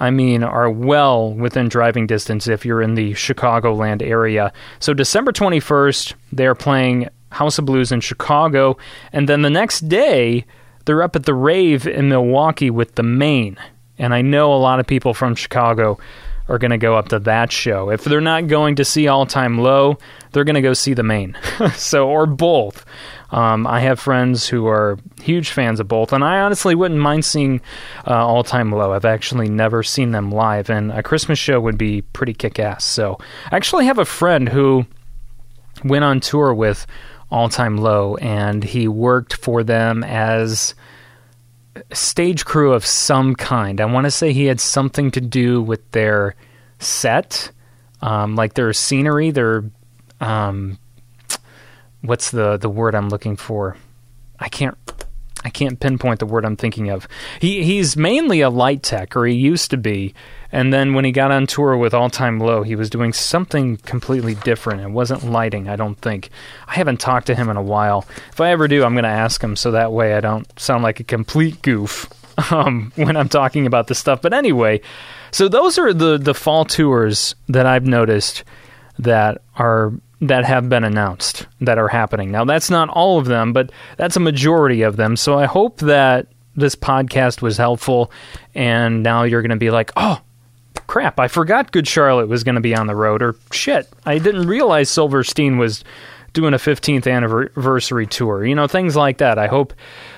I 0.00 0.10
mean, 0.10 0.42
are 0.42 0.70
well 0.70 1.32
within 1.32 1.68
driving 1.68 2.06
distance 2.06 2.46
if 2.46 2.64
you're 2.64 2.82
in 2.82 2.94
the 2.94 3.12
Chicagoland 3.12 4.02
area. 4.02 4.52
So, 4.78 4.94
December 4.94 5.32
21st, 5.32 6.14
they're 6.32 6.54
playing 6.54 7.08
House 7.30 7.58
of 7.58 7.66
Blues 7.66 7.92
in 7.92 8.00
Chicago. 8.00 8.76
And 9.12 9.28
then 9.28 9.42
the 9.42 9.50
next 9.50 9.88
day, 9.88 10.44
they're 10.84 11.02
up 11.02 11.16
at 11.16 11.24
the 11.24 11.34
Rave 11.34 11.86
in 11.86 12.08
Milwaukee 12.08 12.70
with 12.70 12.94
the 12.94 13.02
Maine. 13.02 13.58
And 13.98 14.14
I 14.14 14.22
know 14.22 14.54
a 14.54 14.56
lot 14.56 14.80
of 14.80 14.86
people 14.86 15.14
from 15.14 15.34
Chicago 15.34 15.98
are 16.48 16.58
going 16.58 16.70
to 16.70 16.78
go 16.78 16.94
up 16.94 17.08
to 17.08 17.18
that 17.20 17.52
show. 17.52 17.90
If 17.90 18.04
they're 18.04 18.20
not 18.20 18.46
going 18.46 18.76
to 18.76 18.84
see 18.84 19.06
All 19.08 19.26
Time 19.26 19.58
Low, 19.58 19.98
they're 20.32 20.44
going 20.44 20.54
to 20.54 20.62
go 20.62 20.72
see 20.72 20.94
the 20.94 21.02
Maine. 21.02 21.36
so, 21.74 22.08
or 22.08 22.26
both. 22.26 22.84
Um, 23.30 23.66
I 23.66 23.80
have 23.80 24.00
friends 24.00 24.48
who 24.48 24.66
are 24.66 24.98
huge 25.22 25.50
fans 25.50 25.80
of 25.80 25.88
both, 25.88 26.12
and 26.12 26.24
I 26.24 26.40
honestly 26.40 26.74
wouldn't 26.74 27.00
mind 27.00 27.24
seeing 27.24 27.60
uh, 28.06 28.26
All 28.26 28.42
Time 28.42 28.72
Low. 28.72 28.92
I've 28.92 29.04
actually 29.04 29.48
never 29.48 29.82
seen 29.82 30.12
them 30.12 30.30
live, 30.30 30.70
and 30.70 30.90
a 30.92 31.02
Christmas 31.02 31.38
show 31.38 31.60
would 31.60 31.76
be 31.76 32.02
pretty 32.02 32.32
kick 32.32 32.58
ass. 32.58 32.84
So, 32.84 33.18
I 33.50 33.56
actually 33.56 33.86
have 33.86 33.98
a 33.98 34.04
friend 34.04 34.48
who 34.48 34.86
went 35.84 36.04
on 36.04 36.20
tour 36.20 36.54
with 36.54 36.86
All 37.30 37.48
Time 37.48 37.76
Low, 37.76 38.16
and 38.16 38.64
he 38.64 38.88
worked 38.88 39.34
for 39.34 39.62
them 39.62 40.02
as 40.04 40.74
stage 41.92 42.44
crew 42.44 42.72
of 42.72 42.84
some 42.84 43.34
kind. 43.34 43.80
I 43.80 43.84
want 43.84 44.04
to 44.06 44.10
say 44.10 44.32
he 44.32 44.46
had 44.46 44.60
something 44.60 45.10
to 45.12 45.20
do 45.20 45.62
with 45.62 45.90
their 45.92 46.34
set, 46.78 47.50
um, 48.00 48.36
like 48.36 48.54
their 48.54 48.72
scenery, 48.72 49.30
their 49.30 49.64
um, 50.20 50.78
what's 52.02 52.30
the 52.30 52.56
the 52.56 52.70
word 52.70 52.94
I'm 52.94 53.08
looking 53.08 53.36
for? 53.36 53.76
I 54.38 54.48
can't 54.48 54.76
I 55.44 55.50
can't 55.50 55.78
pinpoint 55.78 56.18
the 56.18 56.26
word 56.26 56.44
I'm 56.44 56.56
thinking 56.56 56.90
of. 56.90 57.06
He 57.40 57.62
he's 57.62 57.96
mainly 57.96 58.40
a 58.40 58.50
light 58.50 58.82
tech, 58.82 59.16
or 59.16 59.24
he 59.26 59.34
used 59.34 59.70
to 59.70 59.76
be. 59.76 60.14
And 60.50 60.72
then 60.72 60.94
when 60.94 61.04
he 61.04 61.12
got 61.12 61.30
on 61.30 61.46
tour 61.46 61.76
with 61.76 61.94
All 61.94 62.10
Time 62.10 62.40
Low, 62.40 62.62
he 62.62 62.74
was 62.74 62.90
doing 62.90 63.12
something 63.12 63.76
completely 63.78 64.34
different. 64.34 64.80
It 64.80 64.90
wasn't 64.90 65.24
lighting, 65.24 65.68
I 65.68 65.76
don't 65.76 65.98
think. 66.00 66.30
I 66.66 66.74
haven't 66.74 67.00
talked 67.00 67.26
to 67.26 67.34
him 67.34 67.50
in 67.50 67.56
a 67.56 67.62
while. 67.62 68.06
If 68.32 68.40
I 68.40 68.50
ever 68.50 68.66
do, 68.66 68.82
I'm 68.82 68.94
going 68.94 69.04
to 69.04 69.10
ask 69.10 69.42
him 69.42 69.56
so 69.56 69.72
that 69.72 69.92
way 69.92 70.14
I 70.14 70.20
don't 70.20 70.46
sound 70.58 70.82
like 70.82 71.00
a 71.00 71.04
complete 71.04 71.60
goof 71.60 72.08
um, 72.52 72.92
when 72.96 73.16
I'm 73.16 73.28
talking 73.28 73.66
about 73.66 73.88
this 73.88 73.98
stuff. 73.98 74.22
But 74.22 74.32
anyway, 74.32 74.80
so 75.30 75.48
those 75.48 75.78
are 75.78 75.92
the 75.92 76.18
the 76.18 76.34
fall 76.34 76.64
tours 76.64 77.34
that 77.48 77.66
I've 77.66 77.86
noticed 77.86 78.42
that 78.98 79.42
are 79.56 79.92
that 80.20 80.44
have 80.44 80.68
been 80.68 80.82
announced 80.84 81.46
that 81.60 81.78
are 81.78 81.88
happening. 81.88 82.30
Now 82.32 82.44
that's 82.44 82.70
not 82.70 82.88
all 82.88 83.18
of 83.18 83.26
them, 83.26 83.52
but 83.52 83.70
that's 83.96 84.16
a 84.16 84.20
majority 84.20 84.82
of 84.82 84.96
them. 84.96 85.16
So 85.16 85.38
I 85.38 85.46
hope 85.46 85.78
that 85.78 86.26
this 86.56 86.74
podcast 86.74 87.40
was 87.40 87.56
helpful 87.56 88.10
and 88.54 89.02
now 89.02 89.22
you're 89.22 89.42
going 89.42 89.50
to 89.50 89.56
be 89.56 89.70
like, 89.70 89.92
"Oh, 89.96 90.20
crap, 90.86 91.20
I 91.20 91.28
forgot 91.28 91.70
Good 91.70 91.86
Charlotte 91.86 92.28
was 92.28 92.42
going 92.42 92.56
to 92.56 92.60
be 92.60 92.74
on 92.74 92.86
the 92.88 92.96
road 92.96 93.22
or 93.22 93.36
shit, 93.52 93.88
I 94.04 94.18
didn't 94.18 94.48
realize 94.48 94.90
Silverstein 94.90 95.58
was 95.58 95.84
doing 96.32 96.52
a 96.52 96.58
15th 96.58 97.10
anniversary 97.10 98.06
tour." 98.06 98.44
You 98.44 98.56
know, 98.56 98.66
things 98.66 98.96
like 98.96 99.18
that. 99.18 99.38
I 99.38 99.46
hope 99.46 99.72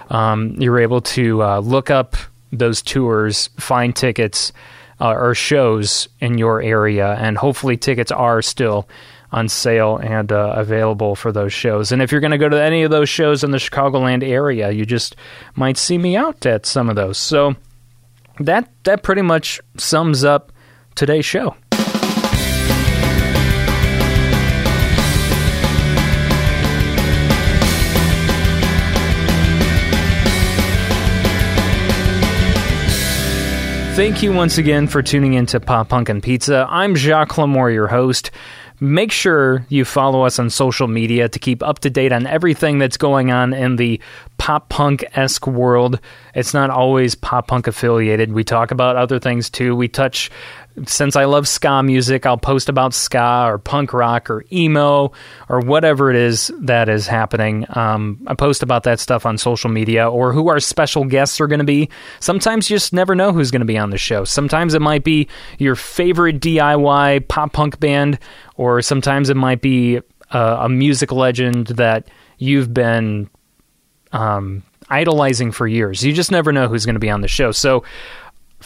um, 0.09 0.55
you're 0.59 0.81
able 0.81 1.03
to 1.03 1.43
uh, 1.43 1.59
look 1.59 1.91
up 1.91 2.17
those 2.53 2.81
tours, 2.83 3.49
find 3.59 3.95
tickets 3.95 4.53
uh, 5.01 5.13
or 5.13 5.35
shows 5.35 6.09
in 6.21 6.39
your 6.39 6.63
area, 6.63 7.15
and 7.19 7.39
hopefully 7.39 7.77
tickets 7.77 8.13
are 8.13 8.43
still 8.43 8.89
on 9.33 9.49
sale 9.49 9.97
and 9.97 10.33
uh, 10.33 10.53
available 10.57 11.15
for 11.15 11.33
those 11.33 11.53
shows. 11.53 11.93
And 11.93 12.03
if 12.03 12.11
you're 12.11 12.21
going 12.21 12.33
to 12.33 12.39
go 12.39 12.49
to 12.49 12.61
any 12.61 12.83
of 12.83 12.91
those 12.91 13.09
shows 13.09 13.45
in 13.45 13.53
the 13.53 13.59
Chicagoland 13.59 14.25
area, 14.25 14.71
you 14.71 14.85
just 14.85 15.17
might 15.55 15.77
see 15.77 15.99
me 15.99 16.17
out 16.17 16.45
at 16.47 16.67
some 16.67 16.89
of 16.89 16.97
those. 16.97 17.17
So 17.17 17.55
that 18.41 18.69
that 18.85 19.03
pretty 19.03 19.23
much 19.23 19.61
sums 19.77 20.25
up 20.25 20.53
today's 20.95 21.25
show. 21.25 21.55
Thank 33.97 34.23
you 34.23 34.33
once 34.33 34.57
again 34.57 34.87
for 34.87 35.03
tuning 35.03 35.35
in 35.35 35.45
to 35.47 35.61
Pop 35.61 35.91
Punk 35.91 36.09
and 36.09 36.23
Pizza. 36.23 36.67
I'm 36.71 36.95
Jacques 36.95 37.33
Lamour, 37.33 37.71
your 37.73 37.87
host. 37.87 38.31
Make 38.79 39.13
sure 39.13 39.67
you 39.69 39.85
follow 39.85 40.23
us 40.23 40.39
on 40.39 40.49
social 40.49 40.89
media 40.89 41.29
to 41.29 41.39
keep 41.39 41.63
up 41.63 41.81
to 41.81 41.91
date 41.91 42.13
on 42.13 42.27
everything 42.27 42.79
that's 42.79 42.97
going 42.97 43.31
on 43.31 43.53
in 43.53 43.77
the 43.77 44.01
pop 44.39 44.71
punk 44.71 45.05
esque 45.15 45.47
world. 45.47 46.01
It's 46.35 46.55
not 46.55 46.71
always 46.71 47.15
pop 47.15 47.49
punk 47.49 47.67
affiliated. 47.67 48.33
We 48.33 48.43
talk 48.43 48.71
about 48.71 48.97
other 48.97 49.19
things 49.19 49.51
too. 49.51 49.77
We 49.77 49.87
touch 49.89 50.31
since 50.87 51.17
I 51.17 51.25
love 51.25 51.49
ska 51.49 51.83
music, 51.83 52.27
I'll 52.27 52.39
post 52.39 52.69
about 52.69 52.95
ska 52.95 53.45
or 53.47 53.59
punk 53.59 53.93
rock 53.93 54.31
or 54.31 54.45
emo 54.53 55.13
or 55.49 55.61
whatever 55.61 56.11
it 56.11 56.17
is 56.17 56.51
that 56.61 56.89
is 56.89 57.07
happening. 57.07 57.67
Um, 57.71 58.23
I 58.27 58.35
post 58.35 58.63
about 58.63 58.85
that 58.85 59.01
stuff 59.01 59.27
on 59.27 59.37
social 59.37 59.71
media 59.71 60.09
or 60.09 60.33
who 60.33 60.49
our 60.49 60.61
special 60.61 61.05
guests 61.05 61.41
are 61.41 61.47
going 61.47 61.59
to 61.59 61.65
be. 61.65 61.91
Sometimes 62.21 62.71
you 62.71 62.77
just 62.77 62.93
never 62.93 63.15
know 63.15 63.33
who's 63.33 63.51
going 63.51 63.61
to 63.61 63.67
be 63.67 63.79
on 63.79 63.91
the 63.91 63.99
show. 63.99 64.25
Sometimes 64.25 64.75
it 64.75 64.81
might 64.81 65.05
be 65.05 65.29
your 65.59 65.75
favorite 65.75 66.41
DIY 66.41 67.29
pop 67.29 67.53
punk 67.53 67.81
band, 67.81 68.19
or 68.57 68.81
sometimes 68.81 69.29
it 69.29 69.37
might 69.37 69.61
be 69.61 70.01
a, 70.31 70.39
a 70.39 70.69
music 70.69 71.13
legend 71.13 71.69
that 71.69 72.09
you've 72.39 72.73
been 72.73 73.29
um, 74.13 74.63
idolizing 74.89 75.53
for 75.53 75.67
years. 75.67 76.05
You 76.05 76.13
just 76.13 76.31
never 76.31 76.53
know 76.53 76.69
who's 76.69 76.85
going 76.85 76.95
to 76.95 77.01
be 77.01 77.11
on 77.11 77.21
the 77.21 77.29
show. 77.29 77.53
So 77.53 77.85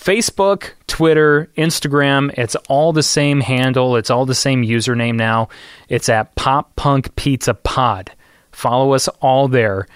Facebook, 0.05 0.72
Twitter, 0.86 1.48
Instagram, 1.57 2.30
it's 2.36 2.57
all 2.68 2.92
the 2.92 3.02
same 3.02 3.40
handle. 3.40 3.96
It's 3.96 4.11
all 4.11 4.26
the 4.26 4.34
same 4.34 4.62
username 4.62 5.14
now. 5.14 5.48
It's 5.88 6.11
at 6.11 6.34
Pop 6.34 6.76
Punk 6.76 7.16
Pizza 7.16 7.55
Pod. 7.55 8.12
Follow 8.52 8.92
us 8.92 9.09
all 9.22 9.48
there. 9.48 9.86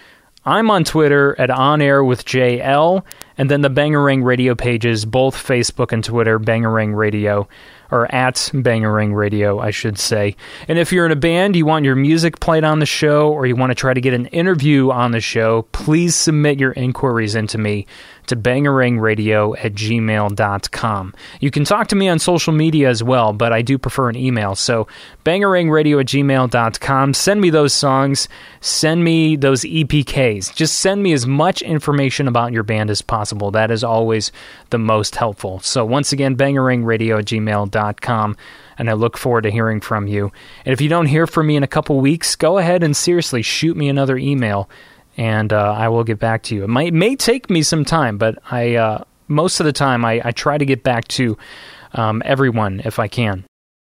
I'm 0.47 0.71
on 0.71 0.85
Twitter 0.85 1.39
at 1.39 1.51
On 1.51 1.83
Air 1.83 2.03
with 2.03 2.25
JL, 2.25 3.05
and 3.37 3.51
then 3.51 3.61
the 3.61 3.69
Bangarang 3.69 4.25
Radio 4.25 4.55
pages, 4.55 5.05
both 5.05 5.37
Facebook 5.37 5.93
and 5.93 6.03
Twitter, 6.03 6.41
Bangarang 6.41 6.97
Radio 6.97 7.47
or 7.91 8.13
at 8.15 8.37
Bangarang 8.53 9.15
Radio, 9.15 9.59
I 9.59 9.71
should 9.71 9.99
say. 9.99 10.37
And 10.67 10.79
if 10.79 10.93
you're 10.93 11.07
in 11.07 11.13
a 11.13 11.17
band, 11.17 11.57
you 11.57 11.67
want 11.67 11.85
your 11.85 11.97
music 11.97 12.41
played 12.41 12.65
on 12.65 12.79
the 12.79 12.87
show, 12.87 13.33
or 13.33 13.47
you 13.47 13.57
want 13.57 13.71
to 13.71 13.75
try 13.75 13.95
to 13.95 14.01
get 14.01 14.15
an 14.15 14.27
interview 14.27 14.91
on 14.91 15.13
the 15.13 15.21
show, 15.21 15.63
please 15.73 16.15
submit 16.15 16.59
your 16.59 16.73
inquiries 16.73 17.35
into 17.35 17.59
me 17.59 17.87
to 18.29 18.37
bangarangradio 18.37 19.57
at 19.65 19.73
gmail.com. 19.73 21.15
You 21.41 21.51
can 21.51 21.65
talk 21.65 21.89
to 21.89 21.97
me 21.97 22.09
on 22.09 22.19
social 22.19 22.53
media 22.53 22.89
as 22.89 23.03
well, 23.03 23.33
but 23.33 23.53
I 23.53 23.63
do 23.63 23.79
prefer 23.79 24.09
an 24.11 24.17
email. 24.17 24.55
So 24.55 24.87
bangarangradio 25.25 26.01
at 26.01 26.07
gmail.com. 26.07 27.15
Send 27.15 27.41
me 27.41 27.51
those 27.51 27.73
songs. 27.73 28.29
Send 28.61 29.03
me 29.03 29.37
those 29.37 29.63
EPKs. 29.63 30.55
Just 30.55 30.79
send 30.79 31.03
me 31.03 31.13
as 31.13 31.27
much 31.27 31.63
information 31.63 32.29
about 32.29 32.53
your 32.53 32.63
band 32.63 32.91
as 32.91 33.03
possible. 33.03 33.51
That 33.51 33.71
is 33.71 33.83
always 33.83 34.31
the 34.71 34.79
most 34.79 35.17
helpful. 35.17 35.61
So 35.61 35.85
once 35.85 36.13
again, 36.13 36.37
bangarangradio 36.37 37.19
at 37.19 37.25
gmail.com 37.25 38.37
and 38.79 38.89
I 38.89 38.93
look 38.93 39.19
forward 39.19 39.43
to 39.43 39.51
hearing 39.51 39.81
from 39.81 40.07
you. 40.07 40.33
And 40.65 40.73
if 40.73 40.81
you 40.81 40.89
don't 40.89 41.07
hear 41.07 41.27
from 41.27 41.49
me 41.49 41.57
in 41.57 41.63
a 41.63 41.69
couple 41.69 42.01
weeks, 42.01 42.37
go 42.37 42.59
ahead 42.59 42.83
and 42.83 42.97
seriously 42.97 43.43
shoot 43.43 43.77
me 43.77 43.89
another 43.89 44.17
email, 44.17 44.71
and 45.17 45.53
uh, 45.53 45.73
I 45.73 45.89
will 45.89 46.05
get 46.05 46.19
back 46.19 46.45
to 46.45 46.55
you. 46.55 46.65
It 46.65 46.69
might 46.69 46.95
may 46.95 47.17
take 47.17 47.51
me 47.51 47.63
some 47.63 47.85
time, 47.85 48.19
but 48.19 48.39
I 48.51 48.77
uh, 48.77 49.05
most 49.27 49.61
of 49.61 49.67
the 49.67 49.73
time 49.73 50.05
I, 50.05 50.23
I 50.25 50.31
try 50.31 50.57
to 50.57 50.65
get 50.65 50.83
back 50.83 51.09
to 51.09 51.37
um, 51.93 52.23
everyone 52.25 52.81
if 52.85 52.99
I 52.99 53.09
can. 53.09 53.45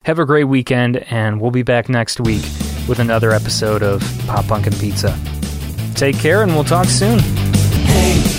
Have 0.05 0.19
a 0.19 0.27
great 0.27 0.45
weekend, 0.45 0.97
and 0.97 1.41
we'll 1.41 1.53
be 1.53 1.63
back 1.63 1.89
next 1.89 2.19
week 2.21 2.43
with 2.89 2.99
another 2.99 3.31
episode 3.31 3.85
of 3.85 4.03
Pop 4.27 4.47
Punk 4.49 4.67
and 4.67 4.77
Pizza. 4.77 5.17
Take 5.95 6.19
care, 6.19 6.43
and 6.43 6.53
we'll 6.53 6.65
talk 6.65 6.87
soon. 6.87 7.21
Hey, 7.21 8.21